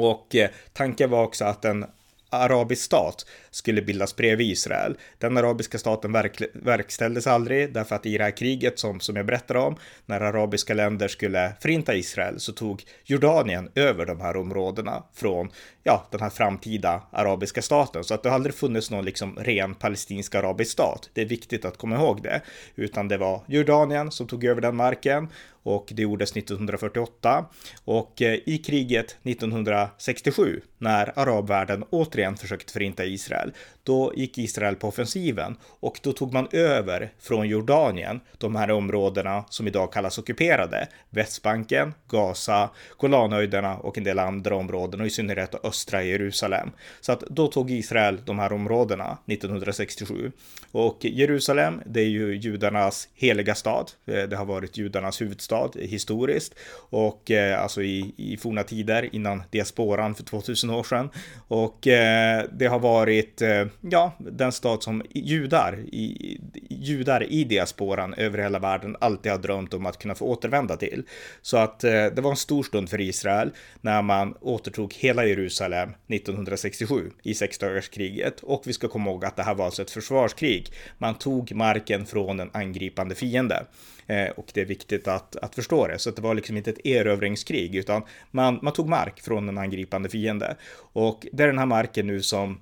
och 0.01 0.35
eh, 0.35 0.51
tanken 0.73 1.11
var 1.11 1.25
också 1.25 1.45
att 1.45 1.65
en 1.65 1.87
arabisk 2.31 2.83
stat 2.83 3.27
skulle 3.59 3.83
bildas 3.83 4.17
bredvid 4.17 4.51
Israel. 4.51 4.97
Den 5.19 5.37
arabiska 5.37 5.79
staten 5.79 6.13
verk, 6.13 6.43
verkställdes 6.55 7.27
aldrig 7.27 7.73
därför 7.73 7.97
att 7.97 8.07
i 8.07 8.19
det 8.19 8.25
här 8.25 8.37
kriget 8.37 8.79
som, 8.79 9.01
som 9.01 9.17
jag 9.17 9.27
berättade 9.27 9.61
om, 9.61 9.77
när 10.07 10.21
arabiska 10.21 10.75
länder 10.75 11.09
skulle 11.09 11.53
förinta 11.61 11.95
Israel 11.95 12.41
så 12.41 12.53
tog 12.53 12.85
Jordanien 13.05 13.71
över 13.75 14.07
de 14.07 14.21
här 14.21 14.37
områdena 14.37 15.03
från 15.15 15.51
ja, 15.83 16.07
den 16.11 16.21
här 16.21 16.31
framtida 16.31 17.03
arabiska 17.11 17.63
staten. 17.63 18.05
Så 18.05 18.15
att 18.15 18.23
det 18.23 18.29
har 18.29 18.35
aldrig 18.35 18.55
funnits 18.55 18.91
någon 18.91 19.05
liksom 19.05 19.37
ren 19.37 19.75
palestinsk 19.75 20.35
arabisk 20.35 20.73
stat. 20.73 21.11
Det 21.13 21.21
är 21.21 21.27
viktigt 21.27 21.65
att 21.65 21.77
komma 21.77 21.97
ihåg 21.97 22.23
det, 22.23 22.41
utan 22.75 23.09
det 23.09 23.19
var 23.19 23.43
Jordanien 23.47 24.11
som 24.11 24.27
tog 24.27 24.45
över 24.45 24.61
den 24.61 24.77
marken 24.77 25.29
och 25.63 25.89
det 25.91 26.03
gjordes 26.03 26.37
1948 26.37 27.45
och 27.85 28.23
eh, 28.23 28.39
i 28.47 28.59
kriget 28.59 29.17
1967 29.23 30.61
när 30.79 31.19
arabvärlden 31.19 31.85
återigen 31.91 32.37
försökte 32.37 32.73
förinta 32.73 33.05
Israel, 33.05 33.48
då 33.83 34.13
gick 34.17 34.39
Israel 34.39 34.77
på 34.77 34.89
offensiven 34.89 35.57
och 35.81 36.01
då 36.03 36.13
tog 36.13 36.33
man 36.33 36.49
över 36.53 37.13
från 37.19 37.49
Jordanien 37.49 38.21
de 38.39 38.57
här 38.57 38.71
områdena 38.71 39.45
som 39.51 39.67
idag 39.67 39.93
kallas 39.93 40.19
ockuperade, 40.19 40.89
Västbanken, 41.11 41.95
Gaza, 42.09 42.71
Golanhöjderna 42.97 43.77
och 43.77 43.99
en 43.99 44.05
del 44.05 44.19
andra 44.19 44.57
områden 44.57 45.01
och 45.01 45.07
i 45.07 45.11
synnerhet 45.11 45.55
östra 45.65 46.03
Jerusalem. 46.03 46.71
Så 47.01 47.13
att 47.13 47.21
då 47.21 47.47
tog 47.47 47.71
Israel 47.71 48.21
de 48.25 48.39
här 48.39 48.53
områdena 48.53 49.19
1967 49.27 50.33
och 50.73 51.05
Jerusalem, 51.05 51.81
det 51.87 52.01
är 52.01 52.09
ju 52.09 52.37
judarnas 52.37 53.09
heliga 53.15 53.55
stad. 53.55 53.91
Eh, 54.07 54.23
det 54.23 54.37
har 54.37 54.45
varit 54.45 54.77
judarnas 54.77 55.21
huvudstad 55.21 55.71
historiskt 55.75 56.55
och 56.91 57.31
eh, 57.31 57.63
alltså 57.63 57.83
i, 57.83 58.15
i 58.17 58.37
forna 58.37 58.63
tider 58.63 59.09
innan 59.13 59.43
diasporan 59.51 60.15
för 60.15 60.25
2000 60.25 60.71
år 60.71 60.83
sedan. 60.83 61.11
Och 61.49 61.87
eh, 61.87 62.45
det 62.53 62.67
har 62.67 62.79
varit, 62.79 63.28
Eh, 63.43 63.67
ja, 63.81 64.13
den 64.19 64.53
stad 64.53 64.83
som 64.83 65.03
judar, 65.11 65.79
i, 65.93 66.41
judar 66.71 67.33
i 67.33 67.45
diasporan 67.45 68.15
över 68.15 68.39
hela 68.39 68.59
världen 68.59 68.97
alltid 69.01 69.33
har 69.33 69.39
drömt 69.39 69.75
om 69.75 69.87
att 69.87 69.99
kunna 69.99 70.15
få 70.15 70.25
återvända 70.25 70.77
till. 70.77 71.03
Så 71.43 71.57
att 71.57 71.85
eh, 71.85 71.91
det 71.91 72.21
var 72.21 72.31
en 72.31 72.37
stor 72.37 72.63
stund 72.63 72.91
för 72.91 73.01
Israel 73.01 73.51
när 73.81 74.03
man 74.03 74.35
återtog 74.41 74.95
hela 74.95 75.25
Jerusalem 75.25 75.91
1967 76.09 77.11
i 77.23 77.35
sexdagarskriget. 77.35 78.41
Och 78.41 78.63
vi 78.67 78.73
ska 78.73 78.89
komma 78.89 79.11
ihåg 79.11 79.25
att 79.25 79.37
det 79.37 79.43
här 79.43 79.55
var 79.55 79.65
alltså 79.65 79.83
ett 79.83 79.91
försvarskrig. 79.91 80.73
Man 80.99 81.15
tog 81.15 81.53
marken 81.53 82.07
från 82.07 82.41
en 82.41 82.51
angripande 82.53 83.15
fiende. 83.15 83.67
Eh, 84.09 84.29
och 84.29 84.51
det 84.55 84.61
är 84.61 84.65
viktigt 84.65 85.09
att, 85.09 85.37
att 85.37 85.55
förstå 85.55 85.87
det. 85.87 85.99
Så 85.99 86.11
att 86.11 86.17
det 86.17 86.23
var 86.23 86.35
liksom 86.35 86.57
inte 86.57 86.71
ett 86.71 86.87
erövringskrig, 86.87 87.75
utan 87.75 88.03
man, 88.31 88.59
man 88.63 88.73
tog 88.73 88.89
mark 88.89 89.21
från 89.21 89.49
en 89.49 89.59
angripande 89.59 90.09
fiende. 90.09 90.57
Och 90.93 91.27
det 91.33 91.43
är 91.43 91.47
den 91.47 91.59
här 91.59 91.67
marken 91.67 92.07
nu 92.07 92.23
som 92.23 92.61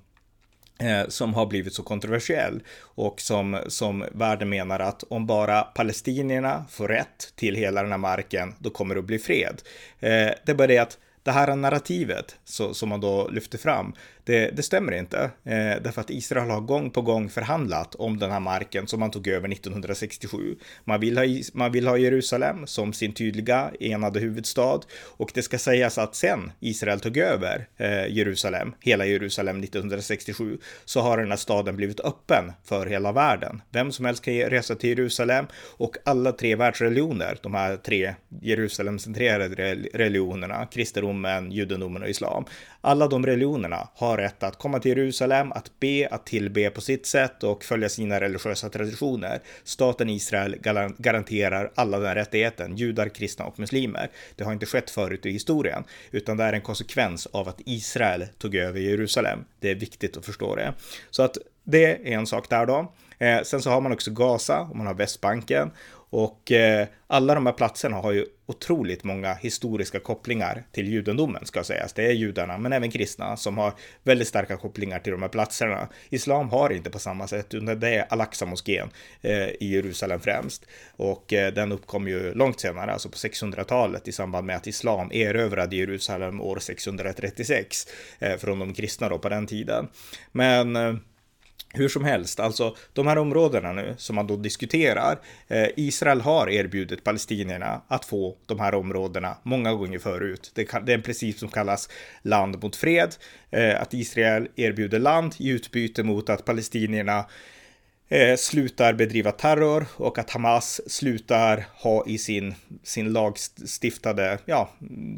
Eh, 0.79 1.07
som 1.07 1.33
har 1.33 1.45
blivit 1.45 1.73
så 1.73 1.83
kontroversiell 1.83 2.61
och 2.79 3.21
som, 3.21 3.59
som 3.67 4.05
världen 4.11 4.49
menar 4.49 4.79
att 4.79 5.03
om 5.09 5.27
bara 5.27 5.61
palestinierna 5.61 6.65
får 6.69 6.87
rätt 6.87 7.33
till 7.35 7.55
hela 7.55 7.81
den 7.81 7.91
här 7.91 7.97
marken, 7.97 8.53
då 8.59 8.69
kommer 8.69 8.95
det 8.95 8.99
att 8.99 9.05
bli 9.05 9.19
fred. 9.19 9.61
Eh, 9.99 10.09
det 10.09 10.47
är 10.47 10.53
bara 10.53 10.67
det 10.67 10.77
att 10.77 10.97
det 11.27 11.33
här 11.33 11.55
narrativet 11.55 12.35
så, 12.45 12.73
som 12.73 12.89
man 12.89 13.01
då 13.01 13.27
lyfter 13.27 13.57
fram, 13.57 13.93
det, 14.23 14.51
det 14.55 14.63
stämmer 14.63 14.91
inte. 14.91 15.19
Eh, 15.43 15.81
därför 15.83 16.01
att 16.01 16.09
Israel 16.09 16.49
har 16.49 16.61
gång 16.61 16.89
på 16.89 17.01
gång 17.01 17.29
förhandlat 17.29 17.95
om 17.95 18.19
den 18.19 18.31
här 18.31 18.39
marken 18.39 18.87
som 18.87 18.99
man 18.99 19.11
tog 19.11 19.27
över 19.27 19.51
1967. 19.51 20.55
Man 20.83 20.99
vill 20.99 21.17
ha, 21.17 21.25
man 21.53 21.71
vill 21.71 21.87
ha 21.87 21.97
Jerusalem 21.97 22.67
som 22.67 22.93
sin 22.93 23.13
tydliga 23.13 23.71
enade 23.79 24.19
huvudstad 24.19 24.79
och 25.17 25.31
det 25.33 25.41
ska 25.41 25.57
sägas 25.57 25.97
att 25.97 26.15
sen 26.15 26.51
Israel 26.59 26.99
tog 26.99 27.17
över 27.17 27.67
eh, 27.77 28.07
Jerusalem, 28.07 28.73
hela 28.79 29.05
Jerusalem 29.05 29.63
1967, 29.63 30.57
så 30.85 31.01
har 31.01 31.17
den 31.17 31.29
här 31.29 31.37
staden 31.37 31.75
blivit 31.75 31.99
öppen 31.99 32.51
för 32.63 32.85
hela 32.85 33.11
världen. 33.11 33.61
Vem 33.71 33.91
som 33.91 34.05
helst 34.05 34.23
kan 34.23 34.33
resa 34.33 34.75
till 34.75 34.89
Jerusalem 34.89 35.45
och 35.77 35.97
alla 36.05 36.31
tre 36.31 36.55
världsreligioner, 36.55 37.37
de 37.41 37.53
här 37.53 37.77
tre 37.77 38.15
Jerusalemcentrerade 38.41 39.75
religionerna, 39.93 40.65
kristendom, 40.65 41.16
kristendomen, 41.17 41.51
judendomen 41.51 42.01
och 42.03 42.09
islam, 42.09 42.45
alla 42.81 43.07
de 43.07 43.25
religionerna 43.25 43.89
har 43.95 44.17
rätt 44.17 44.43
att 44.43 44.57
komma 44.57 44.79
till 44.79 44.97
Jerusalem, 44.97 45.51
att 45.51 45.71
be, 45.79 46.07
att 46.11 46.25
tillbe 46.25 46.69
på 46.69 46.81
sitt 46.81 47.05
sätt 47.05 47.43
och 47.43 47.63
följa 47.63 47.89
sina 47.89 48.19
religiösa 48.19 48.69
traditioner. 48.69 49.41
Staten 49.63 50.09
Israel 50.09 50.55
garanterar 50.97 51.71
alla 51.75 51.99
den 51.99 52.15
rättigheten, 52.15 52.77
judar, 52.77 53.09
kristna 53.09 53.45
och 53.45 53.59
muslimer. 53.59 54.09
Det 54.35 54.43
har 54.43 54.53
inte 54.53 54.65
skett 54.65 54.89
förut 54.89 55.25
i 55.25 55.31
historien, 55.31 55.83
utan 56.11 56.37
det 56.37 56.43
är 56.43 56.53
en 56.53 56.61
konsekvens 56.61 57.27
av 57.33 57.47
att 57.47 57.61
Israel 57.65 58.25
tog 58.37 58.55
över 58.55 58.79
Jerusalem. 58.79 59.39
Det 59.59 59.71
är 59.71 59.75
viktigt 59.75 60.17
att 60.17 60.25
förstå 60.25 60.55
det. 60.55 60.73
Så 61.11 61.23
att 61.23 61.37
det 61.63 61.85
är 61.85 62.17
en 62.17 62.27
sak 62.27 62.49
där 62.49 62.65
då. 62.65 62.93
Eh, 63.19 63.41
sen 63.41 63.61
så 63.61 63.69
har 63.69 63.81
man 63.81 63.91
också 63.91 64.11
Gaza 64.11 64.59
och 64.59 64.75
man 64.75 64.87
har 64.87 64.93
Västbanken 64.93 65.71
och 66.09 66.51
eh, 66.51 66.87
alla 67.07 67.35
de 67.35 67.45
här 67.45 67.53
platserna 67.53 67.97
har 67.97 68.11
ju 68.11 68.25
otroligt 68.45 69.03
många 69.03 69.33
historiska 69.33 69.99
kopplingar 69.99 70.63
till 70.71 70.87
judendomen 70.87 71.45
ska 71.45 71.63
sägas. 71.63 71.93
Det 71.93 72.05
är 72.05 72.11
judarna, 72.11 72.57
men 72.57 72.73
även 72.73 72.91
kristna 72.91 73.37
som 73.37 73.57
har 73.57 73.73
väldigt 74.03 74.27
starka 74.27 74.57
kopplingar 74.57 74.99
till 74.99 75.11
de 75.11 75.21
här 75.21 75.29
platserna. 75.29 75.87
Islam 76.09 76.49
har 76.49 76.69
inte 76.69 76.89
på 76.89 76.99
samma 76.99 77.27
sätt, 77.27 77.53
utan 77.53 77.79
det 77.79 77.89
är 77.89 78.05
Al-Aqsa-moskén 78.09 78.89
eh, 79.21 79.47
i 79.47 79.73
Jerusalem 79.73 80.19
främst. 80.19 80.65
Och 80.95 81.33
eh, 81.33 81.53
den 81.53 81.71
uppkom 81.71 82.07
ju 82.07 82.33
långt 82.33 82.59
senare, 82.59 82.93
alltså 82.93 83.09
på 83.09 83.15
600-talet 83.15 84.07
i 84.07 84.11
samband 84.11 84.47
med 84.47 84.55
att 84.55 84.67
islam 84.67 85.11
erövrade 85.11 85.75
Jerusalem 85.75 86.41
år 86.41 86.59
636 86.59 87.87
eh, 88.19 88.37
från 88.37 88.59
de 88.59 88.73
kristna 88.73 89.09
då 89.09 89.19
på 89.19 89.29
den 89.29 89.47
tiden. 89.47 89.87
Men 90.31 90.75
eh, 90.75 90.93
hur 91.73 91.89
som 91.89 92.03
helst, 92.03 92.39
alltså 92.39 92.75
de 92.93 93.07
här 93.07 93.17
områdena 93.17 93.73
nu 93.73 93.95
som 93.97 94.15
man 94.15 94.27
då 94.27 94.35
diskuterar. 94.35 95.19
Eh, 95.47 95.67
Israel 95.75 96.21
har 96.21 96.49
erbjudit 96.49 97.03
palestinierna 97.03 97.81
att 97.87 98.05
få 98.05 98.37
de 98.45 98.59
här 98.59 98.75
områdena 98.75 99.37
många 99.43 99.73
gånger 99.73 99.99
förut. 99.99 100.51
Det, 100.55 100.65
kan, 100.65 100.85
det 100.85 100.91
är 100.91 100.97
en 100.97 101.03
princip 101.03 101.39
som 101.39 101.49
kallas 101.49 101.89
land 102.21 102.63
mot 102.63 102.75
fred. 102.75 103.15
Eh, 103.51 103.81
att 103.81 103.93
Israel 103.93 104.47
erbjuder 104.55 104.99
land 104.99 105.35
i 105.37 105.49
utbyte 105.49 106.03
mot 106.03 106.29
att 106.29 106.45
palestinierna 106.45 107.25
eh, 108.09 108.35
slutar 108.35 108.93
bedriva 108.93 109.31
terror 109.31 109.85
och 109.95 110.17
att 110.17 110.29
Hamas 110.29 110.81
slutar 110.87 111.65
ha 111.73 112.05
i 112.07 112.17
sin, 112.17 112.55
sin 112.83 113.13
lagstiftade 113.13 114.39
ja, 114.45 114.69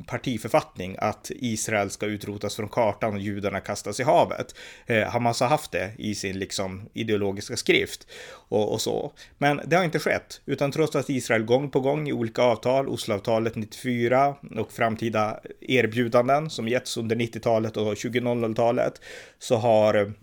partiförfattning 0.07 0.95
att 0.99 1.31
Israel 1.35 1.89
ska 1.89 2.05
utrotas 2.05 2.55
från 2.55 2.69
kartan 2.69 3.13
och 3.13 3.19
judarna 3.19 3.59
kastas 3.59 3.99
i 3.99 4.03
havet. 4.03 4.55
Eh, 4.85 5.07
Hamas 5.07 5.39
har 5.39 5.47
haft 5.47 5.71
det 5.71 5.91
i 5.97 6.15
sin 6.15 6.39
liksom 6.39 6.89
ideologiska 6.93 7.57
skrift 7.57 8.07
och, 8.31 8.73
och, 8.73 8.81
så. 8.81 9.11
Men 9.37 9.61
det 9.65 9.75
har 9.75 9.83
inte 9.83 9.99
skett, 9.99 10.41
utan 10.45 10.71
trots 10.71 10.95
att 10.95 11.09
Israel 11.09 11.43
gång 11.43 11.69
på 11.69 11.79
gång 11.79 12.09
i 12.09 12.13
olika 12.13 12.41
avtal, 12.41 12.89
Osloavtalet 12.89 13.55
94 13.55 14.35
och 14.57 14.71
framtida 14.71 15.39
erbjudanden 15.61 16.49
som 16.49 16.67
getts 16.67 16.97
under 16.97 17.15
90-talet 17.15 17.77
och 17.77 17.93
2000-talet 17.93 19.01
så 19.39 19.55
har 19.55 20.13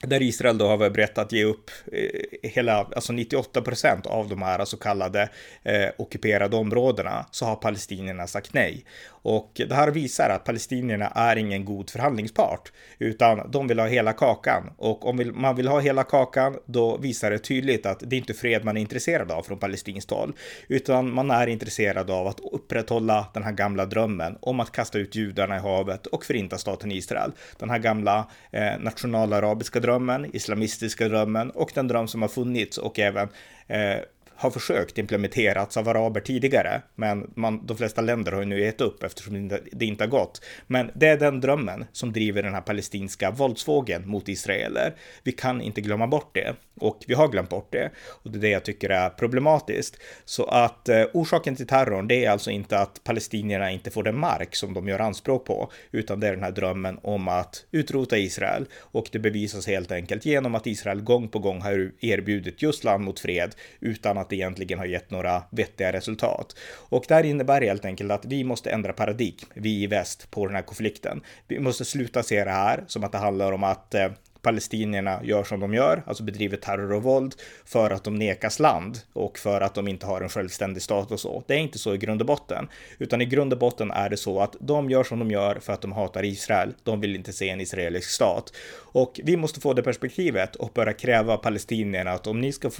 där 0.00 0.22
Israel 0.22 0.58
då 0.58 0.66
har 0.66 0.76
varit 0.76 0.92
berett 0.92 1.18
att 1.18 1.32
ge 1.32 1.44
upp 1.44 1.70
eh, 1.92 2.50
hela, 2.50 2.76
alltså 2.76 3.12
98 3.12 3.62
procent 3.62 4.06
av 4.06 4.28
de 4.28 4.42
här 4.42 4.64
så 4.64 4.76
kallade 4.76 5.28
eh, 5.62 5.88
ockuperade 5.98 6.56
områdena, 6.56 7.26
så 7.30 7.44
har 7.44 7.56
palestinierna 7.56 8.26
sagt 8.26 8.54
nej. 8.54 8.84
Och 9.22 9.52
det 9.68 9.74
här 9.74 9.90
visar 9.90 10.30
att 10.30 10.44
palestinierna 10.44 11.06
är 11.06 11.36
ingen 11.36 11.64
god 11.64 11.90
förhandlingspart, 11.90 12.72
utan 12.98 13.50
de 13.50 13.66
vill 13.66 13.78
ha 13.78 13.86
hela 13.86 14.12
kakan. 14.12 14.70
Och 14.76 15.06
om 15.06 15.32
man 15.34 15.56
vill 15.56 15.68
ha 15.68 15.80
hela 15.80 16.04
kakan, 16.04 16.56
då 16.66 16.96
visar 16.96 17.30
det 17.30 17.38
tydligt 17.38 17.86
att 17.86 18.02
det 18.06 18.16
är 18.16 18.18
inte 18.18 18.34
fred 18.34 18.64
man 18.64 18.76
är 18.76 18.80
intresserad 18.80 19.30
av 19.30 19.42
från 19.42 19.58
palestinskt 19.58 20.10
håll, 20.10 20.32
utan 20.68 21.14
man 21.14 21.30
är 21.30 21.46
intresserad 21.46 22.10
av 22.10 22.26
att 22.26 22.40
upprätthålla 22.52 23.26
den 23.34 23.42
här 23.42 23.52
gamla 23.52 23.86
drömmen 23.86 24.38
om 24.40 24.60
att 24.60 24.72
kasta 24.72 24.98
ut 24.98 25.14
judarna 25.14 25.56
i 25.56 25.60
havet 25.60 26.06
och 26.06 26.24
förinta 26.24 26.58
staten 26.58 26.92
Israel. 26.92 27.32
Den 27.58 27.70
här 27.70 27.78
gamla 27.78 28.28
eh, 28.50 28.78
nationalarabiska 28.78 29.80
drömmen, 29.80 29.89
islamistiska 30.32 31.08
drömmen 31.08 31.50
och 31.50 31.70
den 31.74 31.88
dröm 31.88 32.08
som 32.08 32.22
har 32.22 32.28
funnits 32.28 32.78
och 32.78 32.98
även 32.98 33.28
eh, 33.66 33.98
har 34.40 34.50
försökt 34.50 34.98
implementerats 34.98 35.76
av 35.76 35.88
araber 35.88 36.20
tidigare, 36.20 36.82
men 36.94 37.30
man, 37.34 37.66
de 37.66 37.76
flesta 37.76 38.00
länder 38.00 38.32
har 38.32 38.40
ju 38.40 38.46
nu 38.46 38.60
gett 38.60 38.80
upp 38.80 39.02
eftersom 39.02 39.48
det 39.72 39.84
inte 39.84 40.04
har 40.04 40.08
gått. 40.08 40.42
Men 40.66 40.90
det 40.94 41.06
är 41.06 41.16
den 41.16 41.40
drömmen 41.40 41.84
som 41.92 42.12
driver 42.12 42.42
den 42.42 42.54
här 42.54 42.60
palestinska 42.60 43.30
våldsvågen 43.30 44.08
mot 44.08 44.28
israeler. 44.28 44.94
Vi 45.22 45.32
kan 45.32 45.60
inte 45.60 45.80
glömma 45.80 46.06
bort 46.06 46.34
det 46.34 46.54
och 46.80 47.04
vi 47.06 47.14
har 47.14 47.28
glömt 47.28 47.48
bort 47.48 47.72
det 47.72 47.90
och 48.22 48.30
det 48.30 48.38
är 48.38 48.40
det 48.40 48.48
jag 48.48 48.64
tycker 48.64 48.90
är 48.90 49.10
problematiskt. 49.10 49.96
Så 50.24 50.44
att 50.44 50.88
eh, 50.88 51.04
orsaken 51.12 51.56
till 51.56 51.66
terrorn, 51.66 52.08
det 52.08 52.24
är 52.24 52.30
alltså 52.30 52.50
inte 52.50 52.78
att 52.78 53.04
palestinierna 53.04 53.70
inte 53.70 53.90
får 53.90 54.02
den 54.02 54.18
mark 54.18 54.56
som 54.56 54.74
de 54.74 54.88
gör 54.88 54.98
anspråk 54.98 55.44
på, 55.44 55.72
utan 55.92 56.20
det 56.20 56.28
är 56.28 56.32
den 56.32 56.42
här 56.42 56.50
drömmen 56.50 56.98
om 57.02 57.28
att 57.28 57.64
utrota 57.70 58.18
Israel 58.18 58.66
och 58.78 59.08
det 59.12 59.18
bevisas 59.18 59.66
helt 59.66 59.92
enkelt 59.92 60.24
genom 60.24 60.54
att 60.54 60.66
Israel 60.66 61.00
gång 61.00 61.28
på 61.28 61.38
gång 61.38 61.60
har 61.60 61.92
erbjudit 62.00 62.62
just 62.62 62.84
land 62.84 63.04
mot 63.04 63.20
fred 63.20 63.54
utan 63.80 64.18
att 64.18 64.29
det 64.30 64.36
egentligen 64.36 64.78
har 64.78 64.86
gett 64.86 65.10
några 65.10 65.42
vettiga 65.50 65.92
resultat. 65.92 66.56
Och 66.88 67.04
det 67.08 67.14
här 67.14 67.24
innebär 67.24 67.60
helt 67.60 67.84
enkelt 67.84 68.12
att 68.12 68.24
vi 68.24 68.44
måste 68.44 68.70
ändra 68.70 68.92
paradigm, 68.92 69.34
vi 69.54 69.82
i 69.82 69.86
väst, 69.86 70.30
på 70.30 70.46
den 70.46 70.54
här 70.54 70.62
konflikten. 70.62 71.20
Vi 71.48 71.60
måste 71.60 71.84
sluta 71.84 72.22
se 72.22 72.44
det 72.44 72.50
här 72.50 72.84
som 72.86 73.04
att 73.04 73.12
det 73.12 73.18
handlar 73.18 73.52
om 73.52 73.64
att 73.64 73.94
eh, 73.94 74.08
palestinierna 74.42 75.20
gör 75.24 75.44
som 75.44 75.60
de 75.60 75.74
gör, 75.74 76.02
alltså 76.06 76.22
bedriver 76.22 76.56
terror 76.56 76.92
och 76.92 77.02
våld 77.02 77.34
för 77.64 77.90
att 77.90 78.04
de 78.04 78.14
nekas 78.14 78.58
land 78.58 78.98
och 79.12 79.38
för 79.38 79.60
att 79.60 79.74
de 79.74 79.88
inte 79.88 80.06
har 80.06 80.20
en 80.20 80.28
självständig 80.28 80.82
stat 80.82 81.10
och 81.10 81.20
så. 81.20 81.44
Det 81.46 81.54
är 81.54 81.58
inte 81.58 81.78
så 81.78 81.94
i 81.94 81.98
grund 81.98 82.20
och 82.20 82.26
botten, 82.26 82.68
utan 82.98 83.20
i 83.20 83.24
grund 83.24 83.52
och 83.52 83.58
botten 83.58 83.90
är 83.90 84.10
det 84.10 84.16
så 84.16 84.40
att 84.40 84.56
de 84.60 84.90
gör 84.90 85.04
som 85.04 85.18
de 85.18 85.30
gör 85.30 85.58
för 85.60 85.72
att 85.72 85.80
de 85.80 85.92
hatar 85.92 86.24
Israel. 86.24 86.74
De 86.82 87.00
vill 87.00 87.16
inte 87.16 87.32
se 87.32 87.48
en 87.48 87.60
israelisk 87.60 88.10
stat 88.10 88.52
och 88.92 89.20
vi 89.24 89.36
måste 89.36 89.60
få 89.60 89.72
det 89.72 89.82
perspektivet 89.82 90.56
och 90.56 90.70
börja 90.74 90.92
kräva 90.92 91.36
palestinierna 91.36 92.10
att 92.10 92.26
om 92.26 92.40
ni 92.40 92.52
ska 92.52 92.70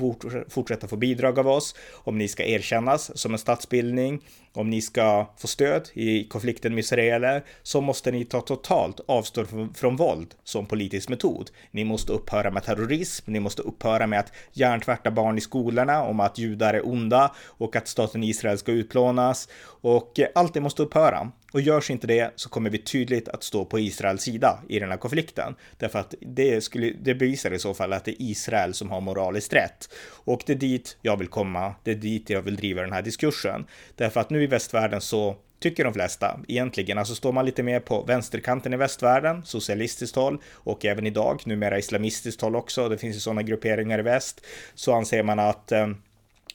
fortsätta 0.48 0.88
få 0.88 0.96
bidrag 0.96 1.38
av 1.38 1.48
oss, 1.48 1.74
om 1.92 2.18
ni 2.18 2.28
ska 2.28 2.44
erkännas 2.44 3.18
som 3.18 3.32
en 3.32 3.38
statsbildning, 3.38 4.22
om 4.52 4.70
ni 4.70 4.82
ska 4.82 5.26
få 5.38 5.46
stöd 5.46 5.88
i 5.92 6.24
konflikten 6.24 6.74
med 6.74 6.80
israeler 6.80 7.44
så 7.62 7.80
måste 7.80 8.10
ni 8.10 8.24
ta 8.24 8.40
totalt 8.40 9.00
avstånd 9.06 9.48
från, 9.48 9.74
från 9.74 9.96
våld 9.96 10.34
som 10.44 10.66
politisk 10.66 11.08
metod. 11.08 11.50
Ni 11.71 11.85
måste 11.85 12.12
upphöra 12.12 12.50
med 12.50 12.64
terrorism, 12.64 13.33
ni 13.33 13.40
måste 13.40 13.62
upphöra 13.62 14.07
med 14.07 14.21
att 14.21 14.33
hjärntvätta 14.52 15.11
barn 15.11 15.38
i 15.38 15.40
skolorna 15.40 16.02
om 16.02 16.21
att 16.21 16.38
judar 16.38 16.75
är 16.75 16.88
onda 16.88 17.35
och 17.47 17.76
att 17.76 17.88
staten 17.88 18.25
Israel 18.25 18.59
ska 18.59 18.73
utplånas 18.73 19.49
och 19.64 20.21
eh, 20.21 20.28
allt 20.35 20.54
det 20.54 20.61
måste 20.61 20.83
upphöra. 20.83 21.30
Och 21.52 21.61
görs 21.61 21.90
inte 21.90 22.07
det 22.07 22.33
så 22.37 22.49
kommer 22.49 22.71
vi 22.71 22.78
tydligt 22.78 23.28
att 23.28 23.42
stå 23.42 23.64
på 23.64 23.78
Israels 23.78 24.23
sida 24.23 24.59
i 24.69 24.78
den 24.78 24.90
här 24.90 24.97
konflikten. 24.97 25.54
Därför 25.78 25.99
att 25.99 26.14
det, 26.21 26.64
skulle, 26.64 26.90
det 26.90 27.14
bevisar 27.14 27.50
i 27.50 27.59
så 27.59 27.75
fall 27.75 27.92
att 27.92 28.04
det 28.04 28.11
är 28.11 28.23
Israel 28.23 28.75
som 28.75 28.90
har 28.90 29.00
moraliskt 29.00 29.52
rätt. 29.52 29.88
Och 30.25 30.42
det 30.47 30.52
är 30.52 30.57
dit 30.57 30.99
jag 31.02 31.16
vill 31.16 31.28
komma, 31.28 31.75
det 31.85 31.90
är 31.90 31.95
dit 31.95 32.30
jag 32.30 32.42
vill 32.42 32.57
driva 32.57 32.83
den 32.83 32.92
här 32.92 33.02
diskursen. 33.02 33.66
Därför 33.97 34.21
att 34.21 34.30
nu 34.30 34.42
i 34.42 34.47
västvärlden 34.47 35.00
så 35.00 35.37
tycker 35.60 35.84
de 35.84 35.94
flesta 35.94 36.40
egentligen. 36.48 36.98
Alltså 36.98 37.14
står 37.14 37.32
man 37.32 37.46
lite 37.46 37.62
mer 37.62 37.80
på 37.80 38.02
vänsterkanten 38.02 38.72
i 38.72 38.76
västvärlden, 38.76 39.44
socialistiskt 39.44 40.16
håll 40.16 40.38
och 40.54 40.84
även 40.84 41.06
idag, 41.06 41.42
numera 41.44 41.78
islamistiskt 41.78 42.40
håll 42.40 42.56
också, 42.56 42.88
det 42.88 42.98
finns 42.98 43.16
ju 43.16 43.20
sådana 43.20 43.42
grupperingar 43.42 43.98
i 43.98 44.02
väst, 44.02 44.46
så 44.74 44.94
anser 44.94 45.22
man 45.22 45.38
att 45.38 45.72
eh, 45.72 45.88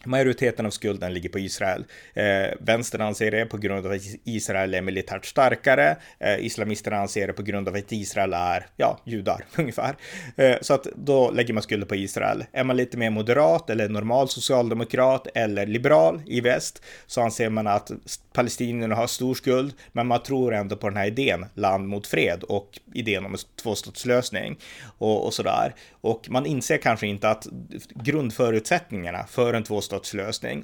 Majoriteten 0.05 0.65
av 0.65 0.69
skulden 0.69 1.13
ligger 1.13 1.29
på 1.29 1.39
Israel. 1.39 1.85
Eh, 2.13 2.24
vänstern 2.59 3.01
anser 3.01 3.31
det 3.31 3.45
på 3.45 3.57
grund 3.57 3.85
av 3.85 3.91
att 3.91 4.01
Israel 4.24 4.74
är 4.74 4.81
militärt 4.81 5.25
starkare. 5.25 5.97
Eh, 6.19 6.45
islamisterna 6.45 6.97
anser 6.97 7.27
det 7.27 7.33
på 7.33 7.43
grund 7.43 7.67
av 7.67 7.75
att 7.75 7.91
Israel 7.91 8.33
är, 8.33 8.67
ja, 8.77 9.00
judar 9.05 9.45
ungefär. 9.57 9.95
Eh, 10.35 10.55
så 10.62 10.74
att 10.74 10.88
då 10.95 11.31
lägger 11.31 11.53
man 11.53 11.63
skulden 11.63 11.88
på 11.88 11.95
Israel. 11.95 12.45
Är 12.51 12.63
man 12.63 12.77
lite 12.77 12.97
mer 12.97 13.09
moderat 13.09 13.69
eller 13.69 13.89
normal 13.89 14.29
socialdemokrat 14.29 15.27
eller 15.35 15.65
liberal 15.65 16.21
i 16.25 16.41
väst 16.41 16.83
så 17.05 17.21
anser 17.21 17.50
man 17.50 17.67
att 17.67 17.91
palestinierna 18.33 18.95
har 18.95 19.07
stor 19.07 19.35
skuld, 19.35 19.74
men 19.91 20.07
man 20.07 20.24
tror 20.24 20.53
ändå 20.53 20.75
på 20.75 20.89
den 20.89 20.97
här 20.97 21.07
idén, 21.07 21.45
land 21.53 21.88
mot 21.88 22.07
fred 22.07 22.43
och 22.43 22.79
idén 22.93 23.25
om 23.25 23.33
en 23.33 23.39
tvåstatslösning 23.63 24.57
och, 24.97 25.25
och 25.25 25.33
sådär. 25.33 25.75
Och 26.01 26.29
man 26.29 26.45
inser 26.45 26.77
kanske 26.77 27.07
inte 27.07 27.29
att 27.29 27.47
grundförutsättningarna 27.95 29.25
för 29.27 29.53
en 29.53 29.63
tvåstatslösning 29.63 29.95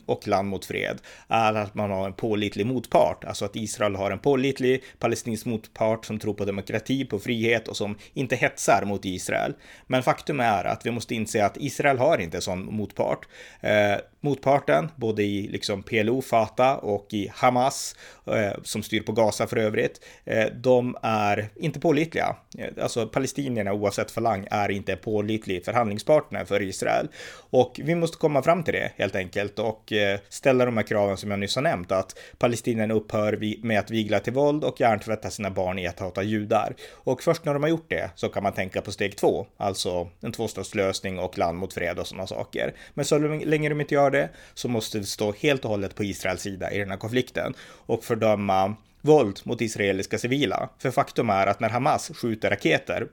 och 0.05 0.27
land 0.27 0.47
mot 0.47 0.65
fred 0.65 0.97
är 1.27 1.53
att 1.53 1.75
man 1.75 1.91
har 1.91 2.05
en 2.05 2.13
pålitlig 2.13 2.65
motpart, 2.65 3.23
alltså 3.23 3.45
att 3.45 3.55
Israel 3.55 3.95
har 3.95 4.11
en 4.11 4.19
pålitlig 4.19 4.83
palestinsk 4.99 5.45
motpart 5.45 6.05
som 6.05 6.19
tror 6.19 6.33
på 6.33 6.45
demokrati, 6.45 7.05
på 7.05 7.19
frihet 7.19 7.67
och 7.67 7.77
som 7.77 7.97
inte 8.13 8.35
hetsar 8.35 8.85
mot 8.85 9.05
Israel. 9.05 9.53
Men 9.87 10.03
faktum 10.03 10.39
är 10.39 10.63
att 10.63 10.85
vi 10.85 10.91
måste 10.91 11.15
inse 11.15 11.45
att 11.45 11.57
Israel 11.57 11.97
har 11.97 12.17
inte 12.17 12.37
en 12.37 12.41
sån 12.41 12.75
motpart. 12.75 13.27
Eh, 13.59 13.97
motparten, 14.21 14.91
både 14.95 15.23
i 15.23 15.47
liksom 15.47 15.83
PLO, 15.83 16.21
Fatah 16.21 16.77
och 16.77 17.07
i 17.13 17.31
Hamas, 17.33 17.95
eh, 18.27 18.61
som 18.63 18.83
styr 18.83 19.01
på 19.01 19.11
Gaza 19.11 19.47
för 19.47 19.57
övrigt, 19.57 20.05
eh, 20.25 20.45
de 20.55 20.97
är 21.01 21.49
inte 21.55 21.79
pålitliga. 21.79 22.35
Eh, 22.57 22.83
alltså 22.83 23.07
palestinierna 23.07 23.73
oavsett 23.73 24.11
falang 24.11 24.47
är 24.51 24.71
inte 24.71 24.95
pålitlig 24.95 25.65
förhandlingspartner 25.65 26.45
för 26.45 26.61
Israel. 26.61 27.07
Och 27.49 27.79
vi 27.83 27.95
måste 27.95 28.17
komma 28.17 28.43
fram 28.43 28.63
till 28.63 28.73
det 28.73 28.91
helt 28.95 29.15
enkelt 29.15 29.20
enkelt 29.21 29.59
och 29.59 29.93
eh, 29.93 30.19
ställa 30.29 30.65
de 30.65 30.77
här 30.77 30.83
kraven 30.83 31.17
som 31.17 31.31
jag 31.31 31.39
nyss 31.39 31.55
har 31.55 31.61
nämnt, 31.61 31.91
att 31.91 32.19
palestinierna 32.37 32.93
upphör 32.93 33.65
med 33.65 33.79
att 33.79 33.91
vigla 33.91 34.19
till 34.19 34.33
våld 34.33 34.63
och 34.63 34.79
hjärntvätta 34.79 35.29
sina 35.29 35.49
barn 35.49 35.79
i 35.79 35.87
att 35.87 35.99
hata 35.99 36.23
judar. 36.23 36.75
Och 36.91 37.23
först 37.23 37.45
när 37.45 37.53
de 37.53 37.63
har 37.63 37.69
gjort 37.69 37.89
det 37.89 38.09
så 38.15 38.29
kan 38.29 38.43
man 38.43 38.53
tänka 38.53 38.81
på 38.81 38.91
steg 38.91 39.17
två, 39.17 39.47
alltså 39.57 40.09
en 40.21 40.31
tvåstatslösning 40.31 41.19
och 41.19 41.37
land 41.37 41.57
mot 41.57 41.73
fred 41.73 41.99
och 41.99 42.07
sådana 42.07 42.27
saker. 42.27 42.73
Men 42.93 43.05
så 43.05 43.17
länge 43.17 43.69
de 43.69 43.81
inte 43.81 43.93
gör 43.93 44.11
det 44.11 44.29
så 44.53 44.67
måste 44.67 44.99
vi 44.99 45.05
stå 45.05 45.33
helt 45.33 45.65
och 45.65 45.71
hållet 45.71 45.95
på 45.95 46.03
Israels 46.03 46.41
sida 46.41 46.71
i 46.71 46.79
den 46.79 46.89
här 46.89 46.97
konflikten 46.97 47.53
och 47.85 48.03
fördöma 48.03 48.75
våld 49.01 49.39
mot 49.43 49.61
israeliska 49.61 50.17
civila. 50.17 50.69
För 50.79 50.91
faktum 50.91 51.29
är 51.29 51.47
att 51.47 51.59
när 51.59 51.69
Hamas 51.69 52.11
skjuter 52.15 52.49
raketer 52.49 53.07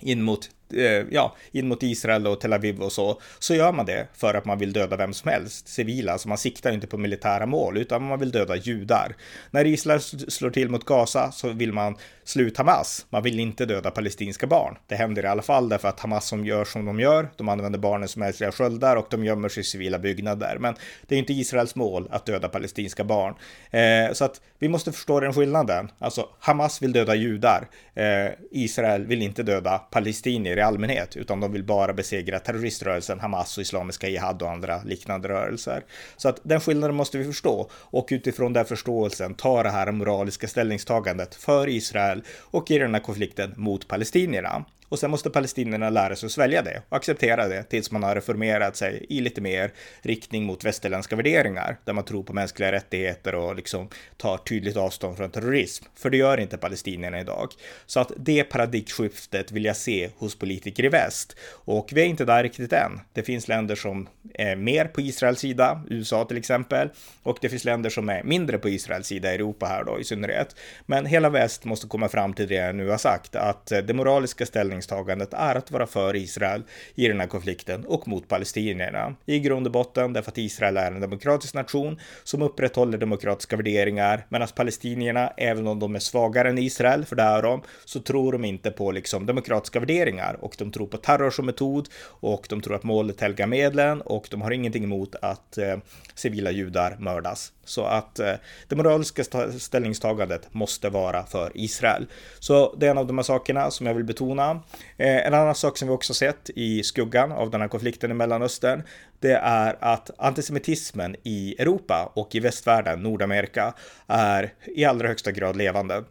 in 0.00 0.22
mot 0.22 0.50
Eh, 0.74 1.04
ja, 1.10 1.36
in 1.52 1.68
mot 1.68 1.82
Israel 1.82 2.26
och 2.26 2.40
Tel 2.40 2.52
Aviv 2.52 2.80
och 2.80 2.92
så, 2.92 3.20
så 3.38 3.54
gör 3.54 3.72
man 3.72 3.86
det 3.86 4.06
för 4.12 4.34
att 4.34 4.44
man 4.44 4.58
vill 4.58 4.72
döda 4.72 4.96
vem 4.96 5.12
som 5.12 5.30
helst, 5.30 5.68
civila, 5.68 6.10
så 6.10 6.12
alltså 6.12 6.28
man 6.28 6.38
siktar 6.38 6.72
inte 6.72 6.86
på 6.86 6.98
militära 6.98 7.46
mål, 7.46 7.76
utan 7.76 8.02
man 8.02 8.18
vill 8.18 8.30
döda 8.30 8.56
judar. 8.56 9.16
När 9.50 9.66
Israel 9.66 10.00
slår 10.00 10.50
till 10.50 10.68
mot 10.68 10.84
Gaza 10.84 11.32
så 11.32 11.48
vill 11.48 11.72
man 11.72 11.96
sluta 12.24 12.62
Hamas, 12.62 13.06
man 13.10 13.22
vill 13.22 13.40
inte 13.40 13.66
döda 13.66 13.90
palestinska 13.90 14.46
barn. 14.46 14.76
Det 14.86 14.94
händer 14.94 15.24
i 15.24 15.26
alla 15.26 15.42
fall 15.42 15.68
därför 15.68 15.88
att 15.88 16.00
Hamas 16.00 16.26
som 16.26 16.46
gör 16.46 16.64
som 16.64 16.84
de 16.84 17.00
gör, 17.00 17.28
de 17.36 17.48
använder 17.48 17.78
barnen 17.78 18.08
som 18.08 18.20
mänskliga 18.20 18.52
sköldar 18.52 18.96
och 18.96 19.06
de 19.10 19.24
gömmer 19.24 19.48
sig 19.48 19.60
i 19.60 19.64
civila 19.64 19.98
byggnader. 19.98 20.56
Men 20.60 20.74
det 21.06 21.14
är 21.14 21.18
inte 21.18 21.32
Israels 21.32 21.74
mål 21.74 22.08
att 22.10 22.26
döda 22.26 22.48
palestinska 22.48 23.04
barn. 23.04 23.34
Eh, 23.70 24.12
så 24.12 24.24
att 24.24 24.40
vi 24.58 24.68
måste 24.68 24.92
förstå 24.92 25.20
den 25.20 25.32
skillnaden. 25.32 25.90
Alltså, 25.98 26.28
Hamas 26.38 26.82
vill 26.82 26.92
döda 26.92 27.14
judar, 27.14 27.68
eh, 27.94 28.32
Israel 28.50 29.06
vill 29.06 29.22
inte 29.22 29.42
döda 29.42 29.78
palestinier 29.78 30.55
i 30.56 30.62
allmänhet, 30.62 31.16
utan 31.16 31.40
de 31.40 31.52
vill 31.52 31.64
bara 31.64 31.92
besegra 31.92 32.38
terroriströrelsen 32.38 33.20
Hamas 33.20 33.58
och 33.58 33.62
Islamiska 33.62 34.08
Jihad 34.08 34.42
och 34.42 34.50
andra 34.50 34.82
liknande 34.82 35.28
rörelser. 35.28 35.84
Så 36.16 36.28
att 36.28 36.40
den 36.42 36.60
skillnaden 36.60 36.96
måste 36.96 37.18
vi 37.18 37.24
förstå 37.24 37.70
och 37.72 38.08
utifrån 38.10 38.52
den 38.52 38.64
förståelsen 38.64 39.34
ta 39.34 39.62
det 39.62 39.70
här 39.70 39.92
moraliska 39.92 40.48
ställningstagandet 40.48 41.34
för 41.34 41.68
Israel 41.68 42.22
och 42.40 42.70
i 42.70 42.78
den 42.78 42.94
här 42.94 43.02
konflikten 43.02 43.54
mot 43.56 43.88
palestinierna. 43.88 44.64
Och 44.88 44.98
sen 44.98 45.10
måste 45.10 45.30
palestinierna 45.30 45.90
lära 45.90 46.16
sig 46.16 46.26
att 46.26 46.32
svälja 46.32 46.62
det 46.62 46.82
och 46.88 46.96
acceptera 46.96 47.48
det 47.48 47.62
tills 47.62 47.90
man 47.90 48.02
har 48.02 48.14
reformerat 48.14 48.76
sig 48.76 49.06
i 49.08 49.20
lite 49.20 49.40
mer 49.40 49.72
riktning 50.02 50.44
mot 50.44 50.64
västerländska 50.64 51.16
värderingar 51.16 51.76
där 51.84 51.92
man 51.92 52.04
tror 52.04 52.22
på 52.22 52.32
mänskliga 52.32 52.72
rättigheter 52.72 53.34
och 53.34 53.56
liksom 53.56 53.88
tar 54.16 54.38
tydligt 54.38 54.76
avstånd 54.76 55.16
från 55.16 55.30
terrorism. 55.30 55.84
För 55.94 56.10
det 56.10 56.16
gör 56.16 56.40
inte 56.40 56.56
palestinierna 56.58 57.20
idag. 57.20 57.52
Så 57.86 58.00
att 58.00 58.12
det 58.16 58.44
paradigmskiftet 58.44 59.52
vill 59.52 59.64
jag 59.64 59.76
se 59.76 60.10
hos 60.16 60.38
politiker 60.38 60.84
i 60.84 60.88
väst. 60.88 61.36
Och 61.50 61.90
vi 61.92 62.00
är 62.00 62.06
inte 62.06 62.24
där 62.24 62.42
riktigt 62.42 62.72
än. 62.72 63.00
Det 63.12 63.22
finns 63.22 63.48
länder 63.48 63.74
som 63.74 64.08
är 64.34 64.56
mer 64.56 64.84
på 64.84 65.00
Israels 65.00 65.40
sida, 65.40 65.82
USA 65.90 66.24
till 66.24 66.36
exempel, 66.36 66.88
och 67.22 67.38
det 67.40 67.48
finns 67.48 67.64
länder 67.64 67.90
som 67.90 68.08
är 68.08 68.22
mindre 68.22 68.58
på 68.58 68.68
Israels 68.68 69.06
sida, 69.06 69.32
Europa 69.32 69.66
här 69.66 69.84
då 69.84 70.00
i 70.00 70.04
synnerhet. 70.04 70.56
Men 70.86 71.06
hela 71.06 71.30
väst 71.30 71.64
måste 71.64 71.86
komma 71.86 72.08
fram 72.08 72.34
till 72.34 72.48
det 72.48 72.54
jag 72.54 72.74
nu 72.74 72.88
har 72.88 72.98
sagt, 72.98 73.36
att 73.36 73.66
det 73.66 73.94
moraliska 73.94 74.46
ställningen 74.46 74.75
ställningstagandet 74.82 75.34
är 75.34 75.54
att 75.54 75.70
vara 75.70 75.86
för 75.86 76.16
Israel 76.16 76.62
i 76.94 77.08
den 77.08 77.20
här 77.20 77.26
konflikten 77.26 77.84
och 77.84 78.08
mot 78.08 78.28
palestinierna. 78.28 79.16
I 79.26 79.38
grund 79.38 79.66
och 79.66 79.72
botten 79.72 80.12
därför 80.12 80.30
att 80.30 80.38
Israel 80.38 80.76
är 80.76 80.92
en 80.92 81.00
demokratisk 81.00 81.54
nation 81.54 82.00
som 82.24 82.42
upprätthåller 82.42 82.98
demokratiska 82.98 83.56
värderingar 83.56 84.26
medan 84.28 84.48
palestinierna, 84.54 85.32
även 85.36 85.66
om 85.66 85.78
de 85.78 85.94
är 85.94 85.98
svagare 85.98 86.48
än 86.48 86.58
Israel, 86.58 87.04
för 87.04 87.16
det 87.16 87.22
är 87.22 87.42
de, 87.42 87.62
så 87.84 88.00
tror 88.00 88.32
de 88.32 88.44
inte 88.44 88.70
på 88.70 88.92
liksom 88.92 89.26
demokratiska 89.26 89.80
värderingar 89.80 90.36
och 90.40 90.54
de 90.58 90.72
tror 90.72 90.86
på 90.86 90.96
terror 90.96 91.30
som 91.30 91.46
metod 91.46 91.88
och 92.22 92.46
de 92.48 92.60
tror 92.60 92.74
att 92.74 92.84
målet 92.84 93.20
helgar 93.20 93.46
medlen 93.46 94.00
och 94.00 94.28
de 94.30 94.42
har 94.42 94.50
ingenting 94.50 94.84
emot 94.84 95.14
att 95.22 95.58
eh, 95.58 95.76
civila 96.14 96.50
judar 96.50 96.96
mördas. 96.98 97.52
Så 97.64 97.84
att 97.84 98.18
eh, 98.18 98.32
det 98.68 98.76
moraliska 98.76 99.24
ställningstagandet 99.58 100.54
måste 100.54 100.88
vara 100.88 101.26
för 101.26 101.50
Israel. 101.54 102.06
Så 102.38 102.74
det 102.78 102.86
är 102.86 102.90
en 102.90 102.98
av 102.98 103.06
de 103.06 103.18
här 103.18 103.22
sakerna 103.22 103.70
som 103.70 103.86
jag 103.86 103.94
vill 103.94 104.04
betona. 104.04 104.60
Eh, 104.96 105.26
en 105.26 105.34
annan 105.34 105.54
sak 105.54 105.78
som 105.78 105.88
vi 105.88 105.94
också 105.94 106.14
sett 106.14 106.50
i 106.54 106.82
skuggan 106.82 107.32
av 107.32 107.50
den 107.50 107.60
här 107.60 107.68
konflikten 107.68 108.10
i 108.10 108.14
Mellanöstern, 108.14 108.82
det 109.20 109.32
är 109.32 109.76
att 109.80 110.10
antisemitismen 110.18 111.16
i 111.22 111.54
Europa 111.58 112.12
och 112.14 112.34
i 112.34 112.40
västvärlden, 112.40 113.02
Nordamerika, 113.02 113.74
är 114.06 114.52
i 114.76 114.84
allra 114.84 115.08
högsta 115.08 115.32
grad 115.32 115.56
levande. 115.56 116.04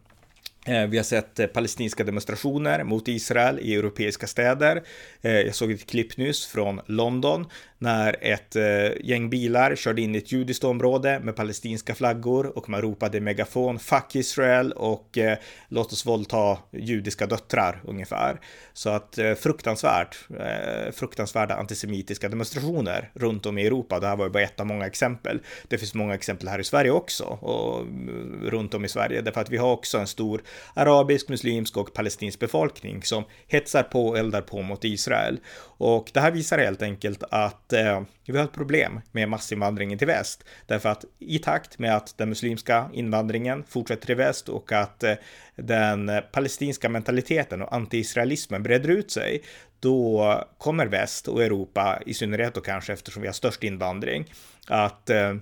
Eh, 0.67 0.87
vi 0.87 0.97
har 0.97 1.03
sett 1.03 1.39
eh, 1.39 1.47
palestinska 1.47 2.03
demonstrationer 2.03 2.83
mot 2.83 3.07
Israel 3.07 3.59
i 3.59 3.75
europeiska 3.75 4.27
städer. 4.27 4.83
Jag 5.21 5.55
såg 5.55 5.71
ett 5.71 5.89
klipp 5.89 6.17
nyss 6.17 6.45
från 6.45 6.81
London 6.85 7.45
när 7.85 8.15
ett 8.21 8.55
eh, 8.55 9.05
gäng 9.07 9.29
bilar 9.29 9.75
körde 9.75 10.01
in 10.01 10.15
i 10.15 10.17
ett 10.17 10.31
judiskt 10.31 10.63
område 10.63 11.19
med 11.19 11.35
palestinska 11.35 11.95
flaggor 11.95 12.57
och 12.57 12.69
man 12.69 12.81
ropade 12.81 13.19
megafon 13.21 13.79
“Fuck 13.79 14.15
Israel” 14.15 14.71
och 14.71 15.17
eh, 15.17 15.37
“Låt 15.67 15.93
oss 15.93 16.05
våldta 16.05 16.57
judiska 16.71 17.25
döttrar” 17.25 17.81
ungefär. 17.83 18.39
Så 18.73 18.89
att 18.89 19.17
eh, 19.17 19.33
fruktansvärt, 19.33 20.17
eh, 20.39 20.91
fruktansvärda 20.91 21.55
antisemitiska 21.55 22.29
demonstrationer 22.29 23.11
runt 23.13 23.45
om 23.45 23.57
i 23.57 23.65
Europa. 23.65 23.99
Det 23.99 24.07
här 24.07 24.15
var 24.15 24.25
ju 24.25 24.31
bara 24.31 24.43
ett 24.43 24.59
av 24.59 24.65
många 24.65 24.85
exempel. 24.85 25.39
Det 25.67 25.77
finns 25.77 25.93
många 25.93 26.13
exempel 26.13 26.47
här 26.47 26.59
i 26.59 26.63
Sverige 26.63 26.91
också 26.91 27.23
och 27.23 27.81
mm, 27.81 28.49
runt 28.49 28.73
om 28.73 28.85
i 28.85 28.89
Sverige 28.89 29.21
därför 29.21 29.41
att 29.41 29.49
vi 29.49 29.57
har 29.57 29.71
också 29.71 29.97
en 29.97 30.07
stor 30.07 30.41
arabisk, 30.73 31.29
muslimsk 31.29 31.77
och 31.77 31.93
palestinsk 31.93 32.39
befolkning 32.39 33.03
som 33.03 33.23
hetsar 33.47 33.83
på 33.83 34.07
och 34.07 34.17
eldar 34.17 34.41
på 34.41 34.61
mot 34.61 34.83
Israel. 34.83 35.39
Och 35.77 36.11
det 36.13 36.19
här 36.19 36.31
visar 36.31 36.57
helt 36.57 36.81
enkelt 36.81 37.23
att 37.31 37.73
eh, 37.75 38.01
vi 38.25 38.37
har 38.37 38.45
ett 38.45 38.53
problem 38.53 39.01
med 39.11 39.29
massinvandringen 39.29 39.97
till 39.97 40.07
väst. 40.07 40.43
Därför 40.65 40.89
att 40.89 41.05
i 41.19 41.39
takt 41.39 41.79
med 41.79 41.95
att 41.95 42.17
den 42.17 42.29
muslimska 42.29 42.89
invandringen 42.93 43.63
fortsätter 43.63 44.11
i 44.11 44.13
väst 44.13 44.49
och 44.49 44.71
att 44.71 45.03
eh, 45.03 45.13
den 45.55 46.11
palestinska 46.31 46.89
mentaliteten 46.89 47.61
och 47.61 47.73
anti-israelismen 47.73 48.63
breder 48.63 48.89
ut 48.89 49.11
sig, 49.11 49.43
då 49.79 50.43
kommer 50.57 50.85
väst 50.85 51.27
och 51.27 51.43
Europa, 51.43 51.99
i 52.05 52.13
synnerhet 52.13 52.53
då 52.53 52.61
kanske 52.61 52.93
eftersom 52.93 53.21
vi 53.21 53.27
har 53.27 53.33
störst 53.33 53.63
invandring, 53.63 54.33
att 54.67 55.09
eh, 55.09 55.35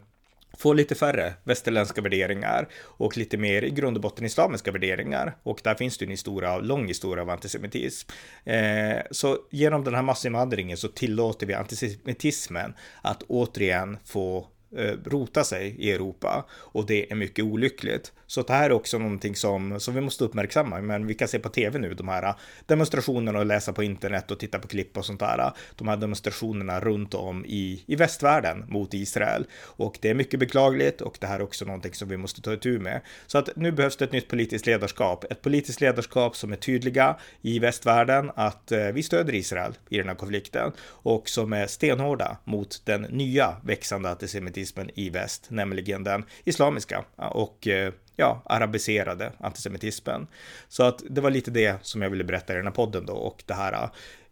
få 0.58 0.74
lite 0.74 0.96
färre 0.96 1.34
västerländska 1.44 2.02
värderingar 2.02 2.68
och 2.76 3.18
lite 3.18 3.38
mer 3.38 3.62
i 3.62 3.70
grund 3.70 3.98
och 3.98 4.02
botten 4.02 4.26
islamiska 4.26 4.72
värderingar. 4.72 5.38
Och 5.44 5.62
där 5.63 5.76
finns 5.76 5.98
det 5.98 6.06
en 6.06 6.12
historia, 6.12 6.58
lång 6.58 6.88
historia 6.88 7.22
av 7.22 7.30
antisemitism. 7.30 8.10
Eh, 8.44 8.98
så 9.12 9.38
genom 9.50 9.84
den 9.84 9.96
här 9.96 10.02
massinvandringen 10.02 10.78
så 10.78 10.88
tillåter 10.88 11.48
vi 11.48 11.54
antisemitismen 11.54 12.74
att 13.02 13.24
återigen 13.24 13.98
få 14.06 14.48
Eh, 14.78 14.94
rota 15.06 15.44
sig 15.44 15.76
i 15.80 15.92
Europa 15.92 16.46
och 16.52 16.86
det 16.86 17.12
är 17.12 17.16
mycket 17.16 17.46
olyckligt. 17.46 18.12
Så 18.28 18.42
det 18.42 18.54
här 18.54 18.70
är 18.70 18.74
också 18.74 18.98
någonting 18.98 19.36
som, 19.36 19.80
som 19.80 19.96
vi 19.96 20.02
måste 20.02 20.24
uppmärksamma. 20.24 20.82
Men 20.82 21.08
vi 21.08 21.14
kan 21.14 21.28
se 21.28 21.40
på 21.40 21.50
tv 21.50 21.80
nu, 21.80 21.94
de 21.94 22.08
här 22.08 22.34
demonstrationerna 22.66 23.40
och 23.40 23.46
läsa 23.46 23.74
på 23.74 23.84
internet 23.84 24.32
och 24.32 24.40
titta 24.40 24.60
på 24.60 24.68
klipp 24.68 24.98
och 24.98 25.06
sånt 25.06 25.20
där. 25.20 25.52
De 25.76 25.88
här 25.88 25.98
demonstrationerna 25.98 26.80
runt 26.80 27.14
om 27.14 27.46
i, 27.46 27.84
i 27.88 27.96
västvärlden 27.96 28.66
mot 28.68 28.94
Israel. 28.94 29.46
Och 29.62 29.98
det 30.02 30.10
är 30.10 30.14
mycket 30.14 30.40
beklagligt 30.40 31.02
och 31.02 31.18
det 31.20 31.28
här 31.28 31.40
är 31.40 31.44
också 31.44 31.66
någonting 31.66 31.94
som 31.94 32.10
vi 32.10 32.18
måste 32.18 32.42
ta 32.42 32.54
itu 32.54 32.80
med. 32.80 33.02
Så 33.28 33.38
att 33.38 33.56
nu 33.56 33.72
behövs 33.72 33.98
det 33.98 34.06
ett 34.06 34.12
nytt 34.12 34.28
politiskt 34.28 34.66
ledarskap. 34.66 35.24
Ett 35.32 35.42
politiskt 35.42 35.82
ledarskap 35.82 36.36
som 36.36 36.52
är 36.52 36.56
tydliga 36.56 37.18
i 37.42 37.60
västvärlden 37.60 38.32
att 38.36 38.72
eh, 38.72 38.88
vi 38.88 39.04
stöder 39.04 39.36
Israel 39.36 39.74
i 39.90 39.98
den 39.98 40.08
här 40.08 40.16
konflikten 40.16 40.72
och 40.88 41.30
som 41.30 41.54
är 41.54 41.68
stenhårda 41.68 42.38
mot 42.44 42.82
den 42.86 43.02
nya 43.02 43.56
växande 43.64 44.10
antisemitismen 44.10 44.62
i 44.95 45.10
väst, 45.10 45.45
nämligen 45.49 46.04
den 46.04 46.23
islamiska. 46.43 47.06
Och 47.15 47.67
eh, 47.67 47.93
ja, 48.15 48.43
arabiserade 48.45 49.32
antisemitismen. 49.39 50.28
Så 50.67 50.84
att 50.84 51.04
det 51.10 51.21
var 51.21 51.32
lite 51.32 51.52
det 51.52 51.76
som 51.82 52.02
jag 52.02 52.10
ville 52.10 52.23
berätta 52.23 52.54
i 52.54 52.56
den 52.56 52.65
här 52.65 52.73
podden 52.73 53.06
då 53.06 53.13
och 53.13 53.43
det 53.45 53.54
här 53.54 53.73
eh, 53.73 53.89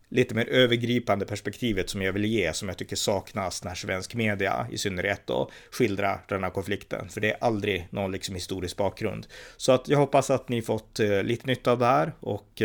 lite 0.10 0.36
mer 0.36 0.50
övergripande 0.50 1.26
perspektivet 1.26 1.89
som 1.89 2.02
jag 2.02 2.13
vill 2.13 2.26
ge, 2.26 2.54
som 2.54 2.67
jag 2.67 2.78
tycker 2.78 2.96
saknas 2.96 3.63
när 3.63 3.76
svensk 3.76 4.15
media 4.15 4.67
i 4.72 4.78
synnerhet 4.78 5.22
då 5.26 5.52
skildrar 5.72 6.26
den 6.28 6.44
här 6.44 6.52
konflikten. 6.52 7.10
För 7.10 7.22
det 7.22 7.32
är 7.32 7.38
aldrig 7.41 7.88
någon 7.89 8.12
liksom 8.12 8.36
historisk 8.36 8.78
bakgrund. 8.78 9.28
Så 9.58 9.72
att 9.72 9.88
jag 9.88 9.98
hoppas 9.98 10.30
att 10.30 10.50
ni 10.50 10.62
fått 10.62 11.00
eh, 11.00 11.24
lite 11.24 11.48
nytta 11.48 11.72
av 11.72 11.80
det 11.80 11.86
här 11.86 12.13
och 12.20 12.62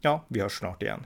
ja, 0.00 0.24
vi 0.28 0.40
hörs 0.40 0.58
snart 0.58 0.82
igen. 0.82 1.04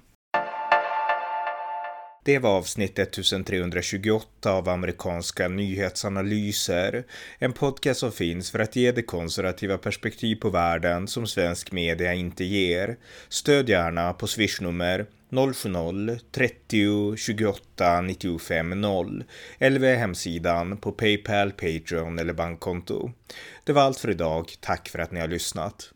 Det 2.26 2.38
var 2.38 2.50
avsnitt 2.50 2.98
1328 2.98 4.52
av 4.52 4.68
amerikanska 4.68 5.48
nyhetsanalyser. 5.48 7.04
En 7.38 7.52
podcast 7.52 8.00
som 8.00 8.12
finns 8.12 8.50
för 8.50 8.58
att 8.58 8.76
ge 8.76 8.92
det 8.92 9.02
konservativa 9.02 9.78
perspektiv 9.78 10.36
på 10.36 10.50
världen 10.50 11.08
som 11.08 11.26
svensk 11.26 11.72
media 11.72 12.14
inte 12.14 12.44
ger. 12.44 12.96
Stöd 13.28 13.68
gärna 13.68 14.12
på 14.12 14.26
swishnummer 14.26 15.06
070-30 15.30 17.16
28 17.16 18.00
95 18.00 18.80
0 18.80 19.24
eller 19.58 19.80
via 19.80 19.96
hemsidan 19.96 20.76
på 20.76 20.92
Paypal, 20.92 21.50
Patreon 21.52 22.18
eller 22.18 22.32
bankkonto. 22.32 23.10
Det 23.64 23.72
var 23.72 23.82
allt 23.82 23.98
för 23.98 24.10
idag. 24.10 24.52
Tack 24.60 24.88
för 24.88 24.98
att 24.98 25.12
ni 25.12 25.20
har 25.20 25.28
lyssnat. 25.28 25.90